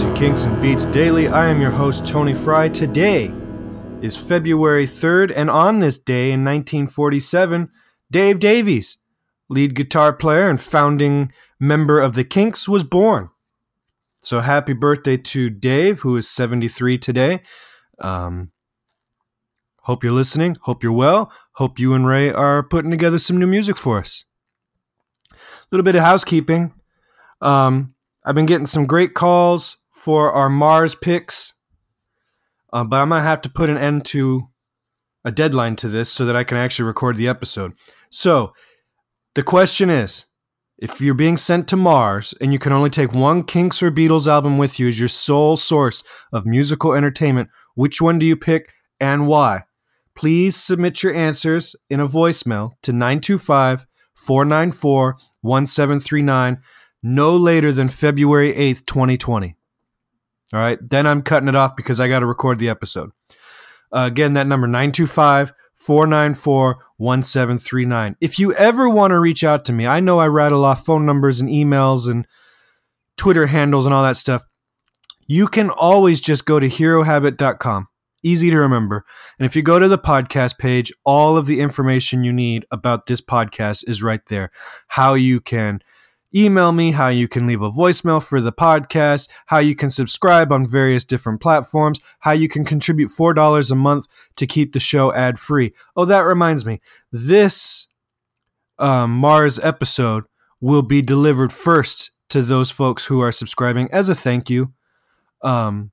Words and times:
to 0.00 0.14
Kinks 0.14 0.44
and 0.44 0.62
Beats 0.62 0.86
Daily. 0.86 1.28
I 1.28 1.48
am 1.48 1.60
your 1.60 1.72
host, 1.72 2.06
Tony 2.06 2.32
Fry. 2.32 2.70
Today 2.70 3.30
is 4.00 4.16
February 4.16 4.86
3rd, 4.86 5.30
and 5.36 5.50
on 5.50 5.80
this 5.80 5.98
day 5.98 6.32
in 6.32 6.42
1947, 6.42 7.68
Dave 8.10 8.38
Davies, 8.38 8.96
lead 9.50 9.74
guitar 9.74 10.14
player 10.14 10.48
and 10.48 10.58
founding 10.58 11.30
member 11.58 12.00
of 12.00 12.14
the 12.14 12.24
Kinks, 12.24 12.66
was 12.66 12.82
born. 12.82 13.28
So 14.20 14.40
happy 14.40 14.72
birthday 14.72 15.18
to 15.18 15.50
Dave, 15.50 16.00
who 16.00 16.16
is 16.16 16.26
73 16.30 16.96
today. 16.96 17.42
Um, 17.98 18.52
hope 19.82 20.02
you're 20.02 20.14
listening. 20.14 20.56
Hope 20.62 20.82
you're 20.82 20.92
well. 20.92 21.30
Hope 21.56 21.78
you 21.78 21.92
and 21.92 22.06
Ray 22.06 22.32
are 22.32 22.62
putting 22.62 22.90
together 22.90 23.18
some 23.18 23.36
new 23.36 23.46
music 23.46 23.76
for 23.76 23.98
us. 23.98 24.24
A 25.34 25.36
little 25.70 25.84
bit 25.84 25.96
of 25.96 26.00
housekeeping. 26.00 26.72
Um, 27.42 27.94
I've 28.24 28.34
been 28.34 28.46
getting 28.46 28.66
some 28.66 28.86
great 28.86 29.12
calls 29.12 29.76
for 30.00 30.32
our 30.32 30.48
Mars 30.48 30.94
picks, 30.94 31.52
uh, 32.72 32.84
but 32.84 33.02
I'm 33.02 33.10
gonna 33.10 33.20
have 33.20 33.42
to 33.42 33.50
put 33.50 33.68
an 33.68 33.76
end 33.76 34.06
to 34.06 34.48
a 35.26 35.30
deadline 35.30 35.76
to 35.76 35.88
this 35.88 36.10
so 36.10 36.24
that 36.24 36.34
I 36.34 36.42
can 36.42 36.56
actually 36.56 36.86
record 36.86 37.18
the 37.18 37.28
episode. 37.28 37.74
So 38.08 38.54
the 39.34 39.42
question 39.42 39.90
is 39.90 40.24
if 40.78 41.02
you're 41.02 41.12
being 41.12 41.36
sent 41.36 41.68
to 41.68 41.76
Mars 41.76 42.32
and 42.40 42.50
you 42.50 42.58
can 42.58 42.72
only 42.72 42.88
take 42.88 43.12
one 43.12 43.42
Kinks 43.42 43.82
or 43.82 43.90
Beatles 43.90 44.26
album 44.26 44.56
with 44.56 44.80
you 44.80 44.88
as 44.88 44.98
your 44.98 45.06
sole 45.06 45.58
source 45.58 46.02
of 46.32 46.46
musical 46.46 46.94
entertainment, 46.94 47.50
which 47.74 48.00
one 48.00 48.18
do 48.18 48.24
you 48.24 48.36
pick 48.36 48.72
and 48.98 49.26
why? 49.26 49.64
Please 50.14 50.56
submit 50.56 51.02
your 51.02 51.14
answers 51.14 51.76
in 51.90 52.00
a 52.00 52.08
voicemail 52.08 52.70
to 52.80 52.94
925 52.94 53.84
494 54.14 55.16
1739 55.42 56.62
no 57.02 57.36
later 57.36 57.70
than 57.70 57.90
February 57.90 58.54
8th, 58.54 58.86
2020. 58.86 59.56
All 60.52 60.60
right, 60.60 60.78
then 60.80 61.06
I'm 61.06 61.22
cutting 61.22 61.48
it 61.48 61.56
off 61.56 61.76
because 61.76 62.00
I 62.00 62.08
got 62.08 62.20
to 62.20 62.26
record 62.26 62.58
the 62.58 62.68
episode. 62.68 63.10
Uh, 63.92 64.08
again, 64.10 64.34
that 64.34 64.46
number 64.46 64.66
925 64.66 65.52
494 65.76 66.84
1739. 66.96 68.16
If 68.20 68.38
you 68.38 68.52
ever 68.54 68.88
want 68.88 69.12
to 69.12 69.18
reach 69.18 69.44
out 69.44 69.64
to 69.66 69.72
me, 69.72 69.86
I 69.86 70.00
know 70.00 70.18
I 70.18 70.26
rattle 70.26 70.64
off 70.64 70.84
phone 70.84 71.06
numbers 71.06 71.40
and 71.40 71.48
emails 71.48 72.08
and 72.08 72.26
Twitter 73.16 73.46
handles 73.46 73.86
and 73.86 73.94
all 73.94 74.02
that 74.02 74.16
stuff. 74.16 74.46
You 75.26 75.46
can 75.46 75.70
always 75.70 76.20
just 76.20 76.44
go 76.44 76.58
to 76.58 76.68
herohabit.com. 76.68 77.88
Easy 78.22 78.50
to 78.50 78.58
remember. 78.58 79.04
And 79.38 79.46
if 79.46 79.56
you 79.56 79.62
go 79.62 79.78
to 79.78 79.88
the 79.88 79.98
podcast 79.98 80.58
page, 80.58 80.92
all 81.04 81.36
of 81.36 81.46
the 81.46 81.60
information 81.60 82.24
you 82.24 82.32
need 82.32 82.66
about 82.70 83.06
this 83.06 83.22
podcast 83.22 83.88
is 83.88 84.02
right 84.02 84.20
there. 84.28 84.50
How 84.88 85.14
you 85.14 85.40
can 85.40 85.80
email 86.34 86.72
me, 86.72 86.92
how 86.92 87.08
you 87.08 87.28
can 87.28 87.46
leave 87.46 87.62
a 87.62 87.70
voicemail 87.70 88.22
for 88.22 88.40
the 88.40 88.52
podcast, 88.52 89.28
how 89.46 89.58
you 89.58 89.74
can 89.74 89.90
subscribe 89.90 90.52
on 90.52 90.66
various 90.66 91.04
different 91.04 91.40
platforms, 91.40 92.00
how 92.20 92.32
you 92.32 92.48
can 92.48 92.64
contribute 92.64 93.10
$4 93.10 93.70
a 93.70 93.74
month 93.74 94.06
to 94.36 94.46
keep 94.46 94.72
the 94.72 94.80
show 94.80 95.12
ad 95.12 95.38
free. 95.38 95.72
Oh, 95.96 96.04
that 96.04 96.20
reminds 96.20 96.64
me. 96.64 96.80
This 97.10 97.88
um, 98.78 99.16
Mars 99.16 99.58
episode 99.60 100.24
will 100.60 100.82
be 100.82 101.02
delivered 101.02 101.52
first 101.52 102.10
to 102.28 102.42
those 102.42 102.70
folks 102.70 103.06
who 103.06 103.20
are 103.20 103.32
subscribing 103.32 103.88
as 103.90 104.08
a 104.08 104.14
thank 104.14 104.48
you. 104.48 104.72
Um, 105.42 105.90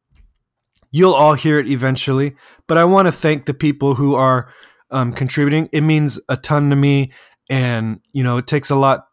you'll 0.92 1.14
all 1.14 1.34
hear 1.34 1.60
it 1.60 1.68
eventually, 1.68 2.36
but 2.68 2.78
I 2.78 2.84
want 2.86 3.08
to 3.08 3.12
thank 3.12 3.46
the 3.46 3.54
people 3.54 3.96
who 3.96 4.14
are 4.16 4.52
um, 4.92 5.14
contributing. 5.14 5.70
It 5.72 5.82
means 5.82 6.20
a 6.30 6.38
ton 6.38 6.70
to 6.70 6.76
me. 6.76 7.12
And, 7.50 8.02
you 8.14 8.24
know, 8.24 8.38
it 8.38 8.48
takes 8.48 8.70
a 8.70 8.76
lot 8.76 9.08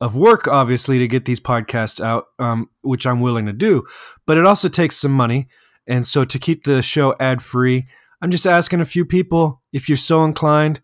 of 0.00 0.16
work, 0.16 0.48
obviously, 0.48 0.98
to 0.98 1.08
get 1.08 1.24
these 1.24 1.40
podcasts 1.40 2.00
out, 2.02 2.26
um, 2.38 2.68
which 2.82 3.06
I'm 3.06 3.20
willing 3.20 3.46
to 3.46 3.52
do. 3.52 3.84
But 4.26 4.36
it 4.36 4.46
also 4.46 4.68
takes 4.68 4.96
some 4.96 5.12
money. 5.12 5.48
And 5.86 6.06
so 6.06 6.24
to 6.24 6.38
keep 6.38 6.64
the 6.64 6.82
show 6.82 7.14
ad 7.20 7.42
free, 7.42 7.86
I'm 8.20 8.30
just 8.30 8.46
asking 8.46 8.80
a 8.80 8.86
few 8.86 9.04
people 9.04 9.62
if 9.72 9.88
you're 9.88 9.96
so 9.96 10.24
inclined, 10.24 10.80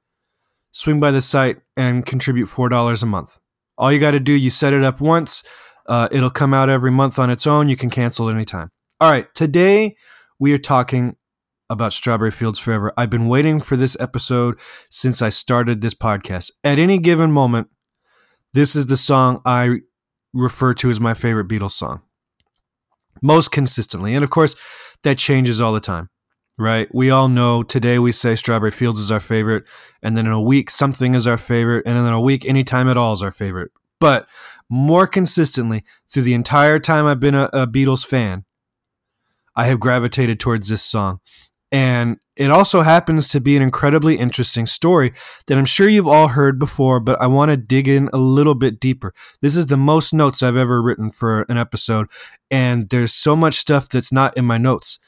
swing 0.73 1.01
by 1.01 1.11
the 1.11 1.21
site 1.21 1.59
and 1.77 2.05
contribute 2.05 2.49
$4 2.49 3.03
a 3.03 3.07
month. 3.07 3.39
All 3.79 3.91
you 3.91 3.99
got 3.99 4.11
to 4.11 4.21
do, 4.21 4.33
you 4.33 4.51
set 4.51 4.75
it 4.75 4.85
up 4.85 5.01
once, 5.01 5.43
uh, 5.87 6.09
it'll 6.13 6.31
come 6.31 6.53
out 6.53 6.69
every 6.69 6.91
month 6.91 7.19
on 7.19 7.31
its 7.31 7.47
own. 7.47 7.69
You 7.69 7.77
can 7.77 7.91
cancel 7.91 8.29
at 8.29 8.35
any 8.35 8.45
time. 8.45 8.71
All 9.01 9.11
right, 9.11 9.33
today 9.35 9.97
we 10.39 10.53
are 10.53 10.59
talking 10.59 11.17
about 11.71 11.93
Strawberry 11.93 12.31
Fields 12.31 12.59
Forever. 12.59 12.93
I've 12.97 13.11
been 13.11 13.29
waiting 13.29 13.61
for 13.61 13.77
this 13.77 13.97
episode 13.99 14.59
since 14.91 15.23
I 15.23 15.31
started 15.31 15.81
this 15.81 15.95
podcast. 15.95 16.51
At 16.63 16.79
any 16.79 16.99
given 16.99 17.33
moment, 17.33 17.69
this 18.53 18.75
is 18.77 18.87
the 18.87 18.97
song 18.97 19.41
I 19.45 19.81
refer 20.33 20.75
to 20.75 20.91
as 20.91 21.01
my 21.01 21.15
favorite 21.15 21.49
Beatles 21.49 21.73
song 21.73 22.03
most 23.23 23.51
consistently. 23.51 24.15
And 24.15 24.25
of 24.25 24.31
course, 24.31 24.57
that 25.03 25.19
changes 25.19 25.61
all 25.61 25.73
the 25.73 25.81
time, 25.81 26.09
right? 26.59 26.89
We 26.95 27.11
all 27.11 27.29
know 27.29 27.63
today 27.63 27.99
we 27.99 28.13
say 28.13 28.35
Strawberry 28.35 28.71
Fields 28.71 29.01
is 29.01 29.11
our 29.11 29.21
favorite, 29.21 29.65
and 30.03 30.17
then 30.17 30.27
in 30.27 30.33
a 30.33 30.41
week, 30.41 30.71
something 30.71 31.15
is 31.15 31.27
our 31.27 31.39
favorite, 31.39 31.85
and 31.87 31.97
then 31.97 32.07
in 32.07 32.13
a 32.13 32.21
week, 32.21 32.45
anytime 32.45 32.89
at 32.89 32.97
all 32.97 33.13
is 33.13 33.23
our 33.23 33.33
favorite. 33.33 33.73
But 33.99 34.29
more 34.69 35.07
consistently, 35.07 35.85
through 36.09 36.23
the 36.23 36.35
entire 36.35 36.79
time 36.79 37.07
I've 37.07 37.21
been 37.21 37.35
a, 37.35 37.51
a 37.53 37.67
Beatles 37.67 38.07
fan, 38.07 38.45
I 39.57 39.67
have 39.67 39.81
gravitated 39.81 40.41
towards 40.41 40.69
this 40.69 40.83
song. 40.83 41.21
And 41.73 42.19
it 42.35 42.51
also 42.51 42.83
happens 42.83 43.29
to 43.29 43.41
be 43.41 43.57
an 43.57 43.63
incredibly 43.63 44.19
interesting 44.19 44.67
story 44.67 45.13
that 45.47 45.57
I'm 45.57 45.65
sure 45.65 45.89
you've 45.89 46.09
all 46.09 46.29
heard 46.29 46.59
before, 46.59 46.99
but 46.99 47.21
I 47.21 47.27
want 47.27 47.51
to 47.51 47.57
dig 47.57 47.87
in 47.87 48.09
a 48.13 48.17
little 48.17 48.57
bit 48.57 48.81
deeper. 48.81 49.15
This 49.41 49.57
is 49.57 49.67
the 49.67 49.77
most 49.77 50.13
notes 50.13 50.43
I've 50.43 50.57
ever 50.57 50.83
written 50.83 51.13
for 51.13 51.43
an 51.43 51.59
episode, 51.59 52.09
and 52.51 52.89
there's 52.89 53.13
so 53.13 53.37
much 53.37 53.55
stuff 53.55 53.89
that's 53.89 54.11
not 54.11 54.37
in 54.37 54.45
my 54.45 54.59
notes. 54.59 54.99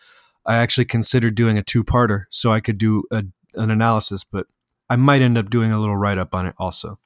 I 0.47 0.57
actually 0.57 0.85
considered 0.85 1.35
doing 1.35 1.59
a 1.59 1.63
two 1.63 1.83
parter 1.83 2.25
so 2.31 2.53
I 2.53 2.61
could 2.61 2.79
do 2.79 3.05
a, 3.11 3.25
an 3.55 3.71
analysis, 3.71 4.23
but 4.23 4.47
I 4.89 4.97
might 4.97 5.23
end 5.23 5.39
up 5.39 5.51
doing 5.51 5.73
a 5.73 5.81
little 5.81 5.97
write 5.97 6.19
up 6.19 6.35
on 6.35 6.47
it 6.47 6.55
also. 6.59 6.99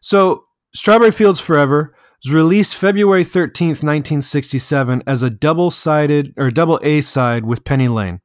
So, 0.00 0.44
Strawberry 0.74 1.12
Fields 1.12 1.40
Forever 1.40 1.94
was 2.22 2.32
released 2.32 2.74
February 2.74 3.24
13th, 3.24 3.82
1967, 3.82 5.02
as 5.06 5.22
a 5.22 5.30
double 5.30 5.70
sided 5.70 6.34
or 6.36 6.50
double 6.50 6.80
A 6.82 7.00
side 7.00 7.44
with 7.46 7.64
Penny 7.64 7.88
Lane 7.88 8.20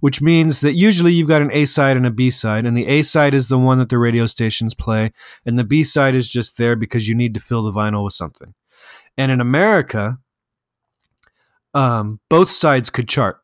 which 0.00 0.20
means 0.20 0.60
that 0.60 0.74
usually 0.74 1.12
you've 1.12 1.28
got 1.28 1.42
an 1.42 1.52
A 1.52 1.64
side 1.64 1.96
and 1.96 2.06
a 2.06 2.10
B 2.10 2.30
side, 2.30 2.66
and 2.66 2.76
the 2.76 2.86
A 2.86 3.02
side 3.02 3.34
is 3.34 3.48
the 3.48 3.58
one 3.58 3.78
that 3.78 3.88
the 3.88 3.98
radio 3.98 4.26
stations 4.26 4.74
play, 4.74 5.12
and 5.44 5.58
the 5.58 5.64
B 5.64 5.82
side 5.82 6.14
is 6.14 6.28
just 6.28 6.58
there 6.58 6.76
because 6.76 7.08
you 7.08 7.14
need 7.14 7.34
to 7.34 7.40
fill 7.40 7.62
the 7.62 7.72
vinyl 7.72 8.04
with 8.04 8.14
something. 8.14 8.54
And 9.16 9.32
in 9.32 9.40
America, 9.40 10.18
um, 11.74 12.20
both 12.28 12.50
sides 12.50 12.90
could 12.90 13.08
chart. 13.08 13.40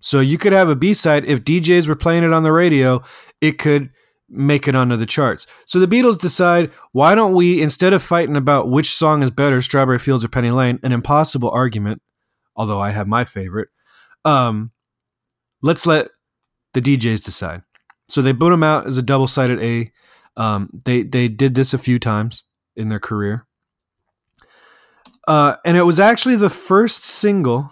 So 0.00 0.20
you 0.20 0.36
could 0.36 0.52
have 0.52 0.68
a 0.68 0.76
B 0.76 0.94
side 0.94 1.24
if 1.24 1.44
DJs 1.44 1.88
were 1.88 1.94
playing 1.94 2.24
it 2.24 2.32
on 2.32 2.42
the 2.42 2.52
radio, 2.52 3.02
it 3.40 3.58
could 3.58 3.90
make 4.28 4.66
it 4.66 4.74
onto 4.74 4.96
the 4.96 5.06
charts. 5.06 5.46
So 5.66 5.78
the 5.78 5.86
Beatles 5.86 6.18
decide, 6.18 6.70
why 6.92 7.14
don't 7.14 7.34
we, 7.34 7.60
instead 7.60 7.92
of 7.92 8.02
fighting 8.02 8.36
about 8.36 8.68
which 8.68 8.96
song 8.96 9.22
is 9.22 9.30
better, 9.30 9.60
Strawberry 9.60 9.98
Fields 9.98 10.24
or 10.24 10.28
Penny 10.28 10.50
Lane, 10.50 10.80
an 10.82 10.92
impossible 10.92 11.50
argument, 11.50 12.02
although 12.56 12.80
I 12.80 12.90
have 12.90 13.06
my 13.06 13.24
favorite, 13.24 13.68
um, 14.24 14.72
let's 15.62 15.86
let 15.86 16.08
the 16.74 16.82
DJs 16.82 17.24
decide. 17.24 17.62
So 18.08 18.20
they 18.20 18.32
boot 18.32 18.50
them 18.50 18.62
out 18.62 18.86
as 18.86 18.98
a 18.98 19.02
double 19.02 19.26
sided 19.26 19.60
A. 19.62 19.92
Um, 20.36 20.70
they 20.84 21.02
they 21.02 21.28
did 21.28 21.54
this 21.54 21.72
a 21.72 21.78
few 21.78 21.98
times 21.98 22.42
in 22.76 22.88
their 22.88 23.00
career, 23.00 23.46
uh, 25.28 25.56
and 25.64 25.76
it 25.76 25.82
was 25.82 26.00
actually 26.00 26.36
the 26.36 26.50
first 26.50 27.04
single 27.04 27.70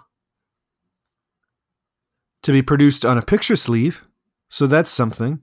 to 2.43 2.51
be 2.51 2.61
produced 2.61 3.05
on 3.05 3.17
a 3.17 3.21
picture 3.21 3.55
sleeve. 3.55 4.03
So 4.49 4.67
that's 4.67 4.91
something. 4.91 5.41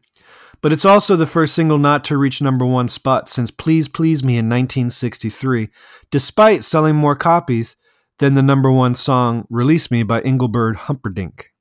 But 0.60 0.72
it's 0.72 0.84
also 0.84 1.14
the 1.14 1.26
first 1.26 1.54
single 1.54 1.78
not 1.78 2.04
to 2.06 2.18
reach 2.18 2.42
number 2.42 2.66
one 2.66 2.88
spot 2.88 3.28
since 3.28 3.50
Please 3.50 3.86
Please 3.86 4.24
Me 4.24 4.34
in 4.34 4.46
1963, 4.46 5.68
despite 6.10 6.64
selling 6.64 6.96
more 6.96 7.14
copies 7.14 7.76
than 8.18 8.34
the 8.34 8.42
number 8.42 8.70
one 8.70 8.96
song 8.96 9.46
Release 9.48 9.90
Me 9.90 10.02
by 10.02 10.20
Engelbert 10.20 10.76
Humperdinck. 10.76 11.52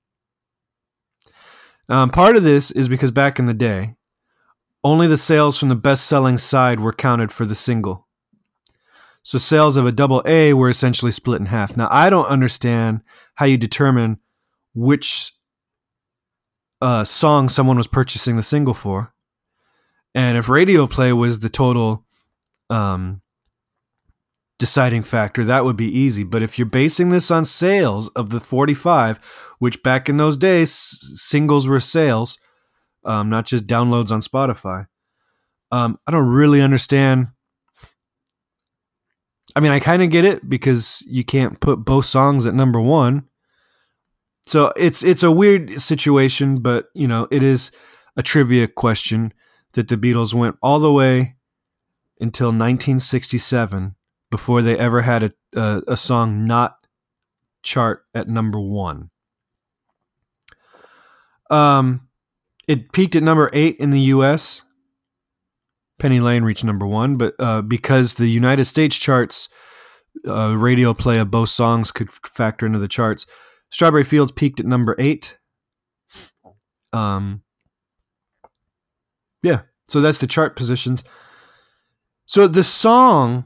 Um, 1.89 2.09
part 2.09 2.35
of 2.35 2.43
this 2.43 2.71
is 2.71 2.89
because 2.89 3.11
back 3.11 3.39
in 3.39 3.45
the 3.45 3.53
day, 3.53 3.95
only 4.83 5.07
the 5.07 5.17
sales 5.17 5.57
from 5.57 5.69
the 5.69 5.75
best 5.75 6.05
selling 6.05 6.37
side 6.37 6.79
were 6.79 6.93
counted 6.93 7.31
for 7.31 7.45
the 7.45 7.55
single. 7.55 8.07
So 9.23 9.37
sales 9.37 9.75
of 9.75 9.85
a 9.85 9.91
double 9.91 10.23
A 10.25 10.53
were 10.53 10.69
essentially 10.69 11.11
split 11.11 11.41
in 11.41 11.47
half. 11.47 11.75
Now, 11.75 11.89
I 11.91 12.09
don't 12.09 12.27
understand 12.27 13.01
how 13.35 13.45
you 13.45 13.57
determine 13.57 14.19
which 14.73 15.33
uh, 16.81 17.03
song 17.03 17.49
someone 17.49 17.77
was 17.77 17.87
purchasing 17.87 18.35
the 18.35 18.43
single 18.43 18.73
for. 18.73 19.13
And 20.15 20.37
if 20.37 20.49
radio 20.49 20.87
play 20.87 21.11
was 21.13 21.39
the 21.39 21.49
total 21.49 22.05
um, 22.69 23.21
deciding 24.59 25.03
factor, 25.03 25.43
that 25.45 25.65
would 25.65 25.77
be 25.77 25.85
easy. 25.85 26.23
But 26.23 26.43
if 26.43 26.57
you're 26.57 26.65
basing 26.65 27.09
this 27.09 27.29
on 27.29 27.45
sales 27.45 28.07
of 28.09 28.29
the 28.29 28.39
45, 28.39 29.17
which 29.59 29.83
back 29.83 30.09
in 30.09 30.17
those 30.17 30.37
days, 30.37 30.71
singles 30.71 31.67
were 31.67 31.79
sales, 31.79 32.37
um, 33.05 33.29
not 33.29 33.45
just 33.45 33.67
downloads 33.67 34.11
on 34.11 34.21
Spotify, 34.21 34.87
um, 35.71 35.99
I 36.07 36.11
don't 36.11 36.27
really 36.27 36.61
understand. 36.61 37.27
I 39.55 39.59
mean, 39.59 39.71
I 39.71 39.79
kind 39.79 40.01
of 40.01 40.09
get 40.09 40.25
it 40.25 40.47
because 40.47 41.03
you 41.07 41.23
can't 41.23 41.59
put 41.59 41.85
both 41.85 42.05
songs 42.05 42.45
at 42.45 42.53
number 42.53 42.79
one. 42.79 43.27
So 44.45 44.71
it's 44.77 45.03
it's 45.03 45.23
a 45.23 45.31
weird 45.31 45.81
situation, 45.81 46.61
but 46.61 46.87
you 46.93 47.07
know, 47.07 47.27
it 47.31 47.43
is 47.43 47.71
a 48.15 48.23
trivia 48.23 48.67
question 48.67 49.33
that 49.73 49.89
the 49.89 49.97
Beatles 49.97 50.33
went 50.33 50.55
all 50.61 50.79
the 50.79 50.91
way 50.91 51.35
until 52.19 52.47
1967 52.47 53.96
before 54.29 54.61
they 54.61 54.77
ever 54.77 55.01
had 55.01 55.23
a, 55.23 55.31
a, 55.55 55.81
a 55.89 55.97
song 55.97 56.43
not 56.43 56.85
chart 57.63 58.03
at 58.13 58.27
number 58.27 58.59
one. 58.59 59.09
Um, 61.49 62.07
it 62.67 62.91
peaked 62.91 63.15
at 63.15 63.23
number 63.23 63.49
eight 63.53 63.77
in 63.77 63.91
the 63.91 64.01
U.S. 64.01 64.61
Penny 65.99 66.19
Lane 66.19 66.43
reached 66.43 66.63
number 66.63 66.85
one, 66.85 67.17
but 67.17 67.33
uh, 67.39 67.61
because 67.61 68.15
the 68.15 68.27
United 68.27 68.65
States 68.65 68.97
charts, 68.97 69.49
uh, 70.27 70.55
radio 70.57 70.93
play 70.93 71.17
of 71.17 71.31
both 71.31 71.49
songs 71.49 71.91
could 71.91 72.11
factor 72.11 72.65
into 72.65 72.79
the 72.79 72.87
charts. 72.87 73.25
Strawberry 73.69 74.03
Fields 74.03 74.31
peaked 74.31 74.59
at 74.59 74.65
number 74.65 74.95
eight. 74.99 75.37
Um, 76.93 77.43
yeah, 79.41 79.61
so 79.87 80.01
that's 80.01 80.19
the 80.19 80.27
chart 80.27 80.55
positions. 80.55 81.03
So 82.25 82.47
the 82.47 82.63
song 82.63 83.45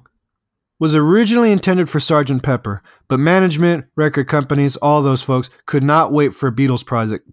was 0.81 0.95
originally 0.95 1.51
intended 1.51 1.87
for 1.87 1.99
Sgt. 1.99 2.41
Pepper, 2.41 2.81
but 3.07 3.19
management, 3.19 3.85
record 3.95 4.27
companies, 4.27 4.77
all 4.77 5.03
those 5.03 5.21
folks 5.21 5.51
could 5.67 5.83
not 5.83 6.11
wait 6.11 6.33
for 6.33 6.47
a 6.47 6.51
Beatles 6.51 6.83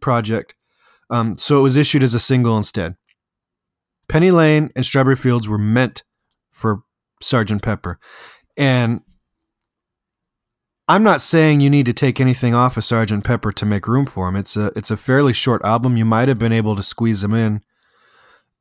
project. 0.00 0.54
Um, 1.08 1.34
so 1.34 1.58
it 1.58 1.62
was 1.62 1.78
issued 1.78 2.02
as 2.02 2.12
a 2.12 2.20
single 2.20 2.58
instead. 2.58 2.96
Penny 4.06 4.30
Lane 4.30 4.70
and 4.76 4.84
Strawberry 4.84 5.16
Fields 5.16 5.48
were 5.48 5.56
meant 5.56 6.02
for 6.52 6.82
Sgt. 7.22 7.62
Pepper. 7.62 7.98
And 8.58 9.00
I'm 10.86 11.02
not 11.02 11.22
saying 11.22 11.60
you 11.60 11.70
need 11.70 11.86
to 11.86 11.94
take 11.94 12.20
anything 12.20 12.52
off 12.54 12.76
of 12.76 12.82
Sgt. 12.82 13.24
Pepper 13.24 13.50
to 13.50 13.64
make 13.64 13.88
room 13.88 14.04
for 14.04 14.28
him. 14.28 14.36
It's 14.36 14.58
a 14.58 14.72
it's 14.76 14.90
a 14.90 14.96
fairly 14.96 15.32
short 15.32 15.64
album. 15.64 15.96
You 15.96 16.04
might 16.04 16.28
have 16.28 16.38
been 16.38 16.52
able 16.52 16.76
to 16.76 16.82
squeeze 16.82 17.22
them 17.22 17.32
in 17.32 17.62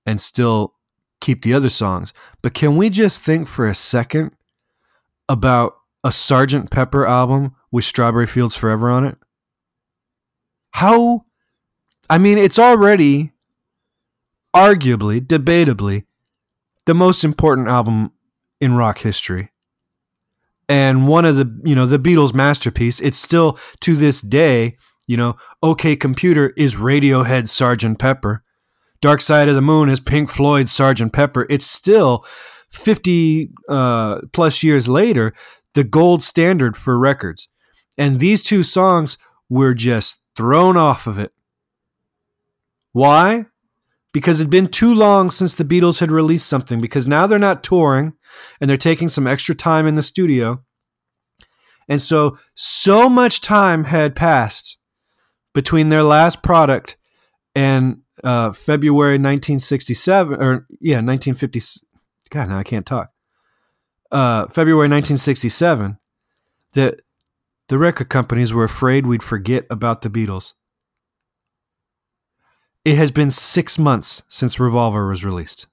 and 0.05 0.21
still 0.21 0.75
keep 1.19 1.41
the 1.41 1.53
other 1.53 1.69
songs. 1.69 2.13
But 2.41 2.53
can 2.53 2.77
we 2.77 2.89
just 2.89 3.21
think 3.21 3.49
for 3.49 3.67
a 3.67 3.75
second 3.75 4.31
about 5.29 5.77
a 6.03 6.09
Sgt. 6.09 6.69
Pepper 6.69 7.05
album 7.05 7.55
with 7.71 7.85
Strawberry 7.85 8.27
Fields 8.27 8.55
Forever 8.55 8.89
on 8.89 9.05
it? 9.05 9.17
How 10.71 11.25
I 12.09 12.17
mean, 12.17 12.37
it's 12.37 12.59
already 12.59 13.33
arguably, 14.55 15.19
debatably, 15.19 16.05
the 16.85 16.93
most 16.93 17.23
important 17.23 17.67
album 17.67 18.11
in 18.61 18.75
rock 18.75 18.99
history. 18.99 19.51
And 20.69 21.07
one 21.07 21.25
of 21.25 21.35
the, 21.35 21.61
you 21.63 21.75
know, 21.75 21.85
the 21.85 21.99
Beatles' 21.99 22.33
masterpiece. 22.33 22.99
It's 22.99 23.17
still 23.17 23.57
to 23.81 23.95
this 23.95 24.21
day, 24.21 24.77
you 25.05 25.17
know, 25.17 25.37
OK 25.63 25.95
Computer 25.95 26.53
is 26.57 26.75
Radiohead 26.75 27.43
Sgt. 27.43 27.97
Pepper. 27.97 28.43
Dark 28.99 29.21
Side 29.21 29.47
of 29.47 29.55
the 29.55 29.61
Moon 29.61 29.89
is 29.89 29.99
Pink 29.99 30.29
Floyd's 30.29 30.73
Sgt. 30.73 31.13
Pepper. 31.13 31.45
It's 31.49 31.65
still 31.65 32.25
50 32.71 33.51
uh, 33.69 34.19
plus 34.33 34.63
years 34.63 34.87
later, 34.87 35.33
the 35.73 35.83
gold 35.83 36.23
standard 36.23 36.75
for 36.75 36.97
records. 36.97 37.47
And 37.97 38.19
these 38.19 38.43
two 38.43 38.63
songs 38.63 39.17
were 39.49 39.73
just 39.73 40.21
thrown 40.35 40.77
off 40.77 41.07
of 41.07 41.17
it. 41.17 41.31
Why? 42.91 43.45
because 44.17 44.39
it'd 44.39 44.49
been 44.49 44.67
too 44.67 44.95
long 44.95 45.29
since 45.29 45.53
the 45.53 45.63
Beatles 45.63 45.99
had 45.99 46.11
released 46.11 46.47
something 46.47 46.81
because 46.81 47.07
now 47.07 47.27
they're 47.27 47.37
not 47.37 47.63
touring 47.63 48.13
and 48.59 48.67
they're 48.67 48.75
taking 48.75 49.09
some 49.09 49.27
extra 49.27 49.53
time 49.53 49.85
in 49.85 49.93
the 49.93 50.01
studio. 50.01 50.63
And 51.87 52.01
so 52.01 52.35
so 52.55 53.09
much 53.09 53.41
time 53.41 53.83
had 53.83 54.15
passed 54.15 54.79
between 55.53 55.89
their 55.89 56.01
last 56.01 56.41
product 56.41 56.97
and 57.53 58.01
uh, 58.23 58.53
February 58.53 59.19
1967 59.19 60.33
or 60.33 60.65
yeah, 60.81 60.95
1950 60.95 61.59
God, 62.29 62.49
now 62.49 62.59
I 62.59 62.63
can't 62.63 62.85
talk. 62.85 63.11
Uh, 64.11 64.47
February 64.47 64.87
1967 64.87 65.97
that 66.73 67.01
the 67.67 67.77
record 67.77 68.09
companies 68.09 68.53
were 68.53 68.63
afraid 68.63 69.05
we'd 69.05 69.23
forget 69.23 69.65
about 69.69 70.01
the 70.01 70.09
Beatles. 70.09 70.53
It 72.85 72.95
has 72.97 73.11
been 73.11 73.31
six 73.31 73.77
months 73.77 74.23
since 74.29 74.59
Revolver 74.59 75.09
was 75.09 75.25
released. 75.25 75.67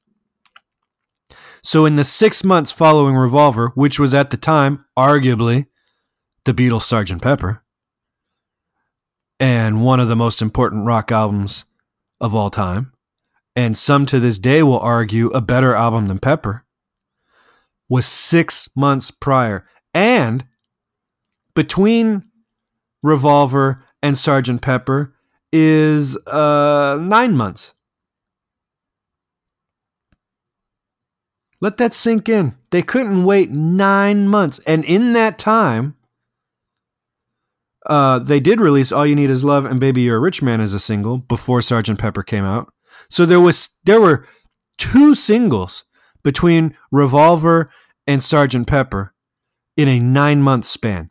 So, 1.62 1.87
in 1.87 1.97
the 1.97 2.05
six 2.05 2.43
months 2.43 2.73
following 2.73 3.15
Revolver, 3.15 3.73
which 3.75 3.99
was 3.99 4.12
at 4.12 4.31
the 4.31 4.37
time, 4.37 4.85
arguably, 4.99 5.67
the 6.45 6.53
Beatles' 6.53 6.83
Sgt. 6.83 7.23
Pepper, 7.23 7.62
and 9.39 9.83
one 9.83 10.00
of 10.00 10.09
the 10.09 10.17
most 10.17 10.43
important 10.43 10.85
rock 10.85 11.12
albums 11.12 11.65
of 12.21 12.35
all 12.35 12.50
time, 12.50 12.93
and 13.56 13.77
some 13.77 14.06
to 14.06 14.21
this 14.21 14.39
day 14.39 14.62
will 14.62 14.81
argue 14.81 15.29
a 15.29 15.41
better 15.41 15.75
album 15.75 16.06
than 16.06 16.19
Pepper, 16.19 16.65
was 17.89 18.06
six 18.06 18.69
months 18.75 19.11
prior. 19.11 19.65
And 19.93 20.47
between 21.55 22.25
Revolver 23.03 23.85
and 24.03 24.17
Sgt. 24.17 24.61
Pepper, 24.61 25.15
is 25.55 26.17
uh, 26.27 26.99
nine 27.01 27.37
months. 27.37 27.75
Let 31.61 31.77
that 31.77 31.95
sink 31.95 32.29
in. 32.29 32.57
They 32.71 32.83
couldn't 32.83 33.25
wait 33.25 33.53
nine 33.53 34.27
months. 34.29 34.59
And 34.67 34.85
in 34.85 35.12
that 35.12 35.39
time, 35.39 35.95
uh, 37.87 38.19
they 38.19 38.41
did 38.41 38.61
release 38.61 38.91
All 38.91 39.07
You 39.07 39.15
Need 39.15 39.31
Is 39.31 39.45
Love 39.45 39.65
and 39.65 39.79
Baby 39.79 40.03
You're 40.03 40.17
a 40.17 40.21
Rich 40.21 40.43
Man 40.43 40.61
as 40.61 40.75
a 40.75 40.81
single 40.81 41.19
before 41.19 41.61
Sgt. 41.61 41.99
Pepper 41.99 42.25
came 42.25 42.45
out. 42.45 42.73
So 43.14 43.25
there 43.25 43.38
was 43.38 43.78
there 43.84 44.00
were 44.00 44.26
two 44.76 45.14
singles 45.14 45.84
between 46.25 46.76
Revolver 46.90 47.70
and 48.08 48.20
Sgt. 48.20 48.66
Pepper 48.66 49.14
in 49.76 49.87
a 49.87 50.00
nine 50.00 50.43
month 50.43 50.64
span. 50.64 51.11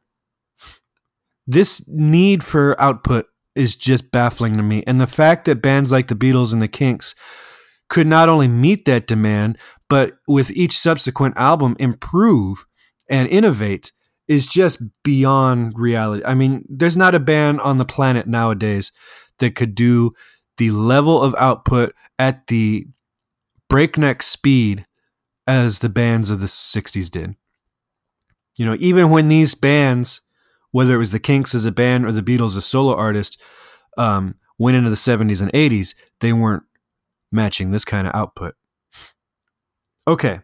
This 1.48 1.82
need 1.88 2.44
for 2.44 2.76
output 2.80 3.28
is 3.56 3.78
just 3.78 4.12
baffling 4.12 4.58
to 4.58 4.64
me. 4.64 4.84
And 4.86 5.00
the 5.00 5.08
fact 5.08 5.46
that 5.46 5.62
bands 5.62 5.94
like 5.94 6.10
the 6.10 6.16
Beatles 6.16 6.52
and 6.52 6.62
the 6.62 6.68
Kinks 6.68 7.16
could 7.88 8.06
not 8.08 8.28
only 8.28 8.50
meet 8.50 8.84
that 8.84 9.08
demand, 9.08 9.58
but 9.88 10.16
with 10.28 10.52
each 10.52 10.78
subsequent 10.78 11.38
album 11.38 11.74
improve 11.80 12.66
and 13.10 13.30
innovate 13.30 13.94
is 14.28 14.46
just 14.46 14.84
beyond 15.06 15.80
reality. 15.80 16.26
I 16.26 16.34
mean, 16.34 16.66
there's 16.68 16.98
not 16.98 17.16
a 17.16 17.20
band 17.22 17.62
on 17.62 17.78
the 17.78 17.86
planet 17.86 18.28
nowadays 18.28 18.92
that 19.40 19.56
could 19.56 19.74
do 19.74 20.12
the 20.58 20.72
level 20.72 21.22
of 21.22 21.36
output 21.36 21.94
at 22.20 22.48
the 22.48 22.88
breakneck 23.70 24.22
speed 24.22 24.86
as 25.48 25.80
the 25.80 25.90
bands 25.90 26.30
of 26.30 26.40
the 26.40 26.46
60s 26.46 27.10
did. 27.10 27.36
You 28.56 28.66
know, 28.66 28.78
even 28.80 29.10
when 29.10 29.30
these 29.30 29.56
bands 29.56 30.22
whether 30.74 30.96
it 30.96 30.98
was 30.98 31.12
the 31.12 31.20
Kinks 31.20 31.56
as 31.56 31.66
a 31.66 31.72
band 31.72 32.06
or 32.06 32.12
the 32.12 32.24
Beatles 32.24 32.58
as 32.58 32.66
solo 32.66 32.94
artist, 32.94 33.42
um, 33.96 34.36
went 34.58 34.76
into 34.76 34.90
the 34.90 34.96
70s 34.96 35.42
and 35.42 35.54
80s, 35.54 35.96
they 36.20 36.34
weren't 36.34 36.64
matching 37.32 37.72
this 37.72 37.86
kind 37.86 38.08
of 38.08 38.14
output. 38.14 38.56
Okay. 40.08 40.42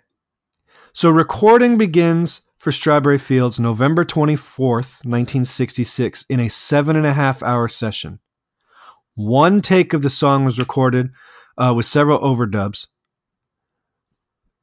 So 0.93 1.09
recording 1.09 1.77
begins 1.77 2.41
for 2.59 2.71
Strawberry 2.71 3.17
Fields 3.17 3.59
November 3.59 4.05
24th, 4.05 5.03
1966, 5.03 6.25
in 6.29 6.39
a 6.39 6.47
seven 6.47 6.95
and 6.95 7.07
a 7.07 7.13
half 7.13 7.41
hour 7.41 7.67
session. 7.67 8.19
One 9.19 9.59
take 9.59 9.91
of 9.91 10.01
the 10.01 10.09
song 10.09 10.45
was 10.45 10.59
recorded 10.59 11.09
uh, 11.57 11.73
with 11.75 11.85
several 11.85 12.19
overdubs, 12.19 12.88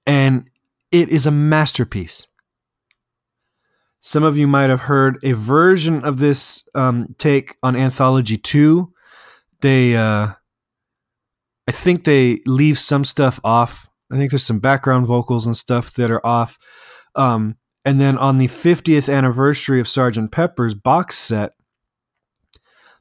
and 0.07 0.49
it 0.91 1.11
is 1.11 1.27
a 1.27 1.31
masterpiece. 1.31 2.29
Some 4.01 4.23
of 4.23 4.39
you 4.39 4.47
might 4.47 4.71
have 4.71 4.81
heard 4.83 5.19
a 5.23 5.33
version 5.33 6.03
of 6.07 6.21
this 6.21 6.67
um, 6.75 7.15
take 7.19 7.59
on 7.63 7.77
Anthology 7.77 8.39
2. 8.39 8.91
They, 9.61 9.95
uh, 9.95 10.29
I 11.69 11.73
think 11.73 12.05
they 12.05 12.41
leave 12.47 12.79
some 12.79 13.05
stuff 13.05 13.39
off. 13.45 13.91
I 14.11 14.17
think 14.17 14.31
there's 14.31 14.43
some 14.43 14.61
background 14.61 15.07
vocals 15.07 15.45
and 15.45 15.55
stuff 15.55 15.93
that 15.97 16.11
are 16.11 16.27
off. 16.27 16.57
Um, 17.15 17.57
and 17.85 18.01
then 18.01 18.17
on 18.17 18.39
the 18.39 18.49
50th 18.49 19.15
anniversary 19.15 19.81
of 19.81 19.87
Sgt. 19.87 20.33
Pepper's 20.33 20.73
box 20.73 21.19
set, 21.19 21.53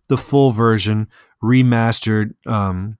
the 0.07 0.17
full 0.17 0.51
version 0.51 1.07
remastered 1.43 2.33
um, 2.47 2.97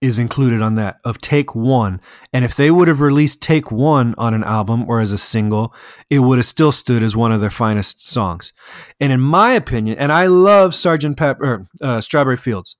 is 0.00 0.18
included 0.18 0.60
on 0.60 0.74
that 0.74 1.00
of 1.04 1.20
take 1.20 1.54
one. 1.54 2.00
And 2.32 2.44
if 2.44 2.54
they 2.54 2.70
would 2.70 2.88
have 2.88 3.00
released 3.00 3.42
take 3.42 3.70
one 3.70 4.14
on 4.18 4.34
an 4.34 4.44
album 4.44 4.88
or 4.88 5.00
as 5.00 5.12
a 5.12 5.18
single, 5.18 5.74
it 6.10 6.20
would 6.20 6.38
have 6.38 6.46
still 6.46 6.72
stood 6.72 7.02
as 7.02 7.16
one 7.16 7.32
of 7.32 7.40
their 7.40 7.50
finest 7.50 8.06
songs. 8.06 8.52
And 9.00 9.12
in 9.12 9.20
my 9.20 9.52
opinion, 9.52 9.98
and 9.98 10.12
I 10.12 10.26
love 10.26 10.74
Sergeant 10.74 11.16
Pepper, 11.16 11.66
uh, 11.80 12.00
Strawberry 12.00 12.36
Fields. 12.36 12.76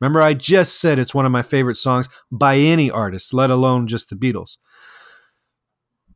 Remember, 0.00 0.20
I 0.20 0.34
just 0.34 0.80
said 0.80 0.98
it's 0.98 1.14
one 1.14 1.24
of 1.24 1.32
my 1.32 1.42
favorite 1.42 1.76
songs 1.76 2.08
by 2.30 2.56
any 2.56 2.90
artist, 2.90 3.32
let 3.32 3.48
alone 3.48 3.86
just 3.86 4.10
the 4.10 4.16
Beatles. 4.16 4.58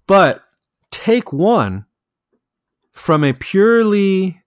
But 0.07 0.43
take 0.91 1.33
one 1.33 1.87
from 2.93 3.23
a 3.23 3.33
purely 3.33 4.43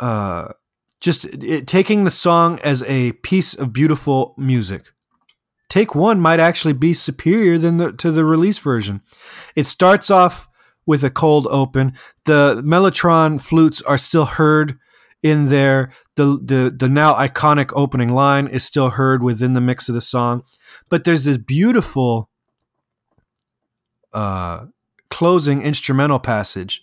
uh 0.00 0.52
just 1.00 1.24
it, 1.26 1.66
taking 1.66 2.04
the 2.04 2.10
song 2.10 2.58
as 2.60 2.82
a 2.84 3.12
piece 3.12 3.54
of 3.54 3.72
beautiful 3.72 4.34
music. 4.36 4.92
Take 5.68 5.94
one 5.94 6.18
might 6.20 6.40
actually 6.40 6.72
be 6.72 6.94
superior 6.94 7.58
than 7.58 7.76
the, 7.76 7.92
to 7.92 8.10
the 8.10 8.24
release 8.24 8.58
version. 8.58 9.02
It 9.54 9.66
starts 9.66 10.10
off 10.10 10.48
with 10.86 11.04
a 11.04 11.10
cold 11.10 11.46
open. 11.50 11.92
The 12.24 12.62
mellotron 12.64 13.40
flutes 13.40 13.82
are 13.82 13.98
still 13.98 14.24
heard 14.24 14.78
in 15.22 15.50
there. 15.50 15.92
The, 16.16 16.40
the 16.42 16.74
the 16.76 16.88
now 16.88 17.14
iconic 17.14 17.70
opening 17.74 18.08
line 18.08 18.46
is 18.48 18.64
still 18.64 18.90
heard 18.90 19.22
within 19.22 19.54
the 19.54 19.60
mix 19.60 19.88
of 19.88 19.94
the 19.94 20.00
song. 20.00 20.42
But 20.88 21.04
there's 21.04 21.24
this 21.24 21.38
beautiful 21.38 22.30
uh 24.12 24.66
closing 25.10 25.62
instrumental 25.62 26.18
passage 26.18 26.82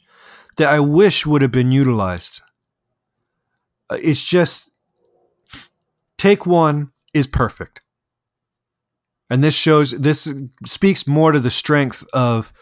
that 0.58 0.70
I 0.70 0.80
wish 0.80 1.26
would 1.26 1.42
have 1.42 1.52
been 1.52 1.72
utilized. 1.72 2.42
Uh, 3.90 3.98
it's 4.02 4.24
just 4.24 4.72
take 6.18 6.46
one 6.46 6.92
is 7.14 7.28
perfect. 7.28 7.82
And 9.30 9.44
this 9.44 9.56
shows 9.56 9.92
this 9.92 10.32
speaks 10.66 11.08
more 11.08 11.32
to 11.32 11.40
the 11.40 11.52
strength 11.52 12.06
of 12.14 12.54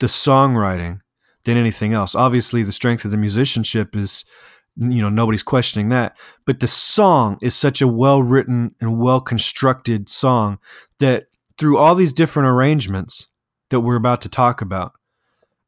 the 0.00 0.06
songwriting 0.06 1.00
than 1.44 1.56
anything 1.56 1.92
else. 1.92 2.14
Obviously, 2.14 2.62
the 2.62 2.72
strength 2.72 3.04
of 3.04 3.10
the 3.10 3.16
musicianship 3.16 3.94
is 3.94 4.24
you 4.76 5.00
know 5.00 5.08
nobody's 5.08 5.44
questioning 5.44 5.88
that 5.90 6.18
but 6.46 6.58
the 6.58 6.66
song 6.66 7.38
is 7.40 7.54
such 7.54 7.80
a 7.80 7.86
well 7.86 8.20
written 8.20 8.74
and 8.80 8.98
well 8.98 9.20
constructed 9.20 10.08
song 10.08 10.58
that 10.98 11.26
through 11.56 11.78
all 11.78 11.94
these 11.94 12.12
different 12.12 12.48
arrangements 12.48 13.28
that 13.70 13.80
we're 13.80 13.94
about 13.94 14.20
to 14.20 14.28
talk 14.28 14.60
about 14.60 14.92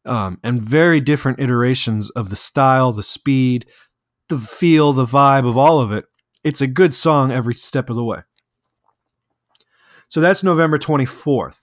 um, 0.07 0.38
and 0.43 0.62
very 0.62 1.00
different 1.00 1.40
iterations 1.40 2.11
of 2.11 2.31
the 2.31 2.37
style, 2.37 2.93
the 2.93 3.02
speed, 3.02 3.66
the 4.28 4.38
feel, 4.38 4.92
the 4.92 5.04
vibe 5.04 5.49
of 5.49 5.56
all 5.56 5.80
of 5.80 5.92
it. 5.92 6.06
It's 6.45 6.61
a 6.61 6.66
good 6.66 6.95
song 6.95 7.33
every 7.33 7.54
step 7.54 7.90
of 7.90 7.97
the 7.97 8.04
way. 8.04 8.21
So 10.09 10.21
that's 10.21 10.42
November 10.42 10.78
24th. 10.78 11.61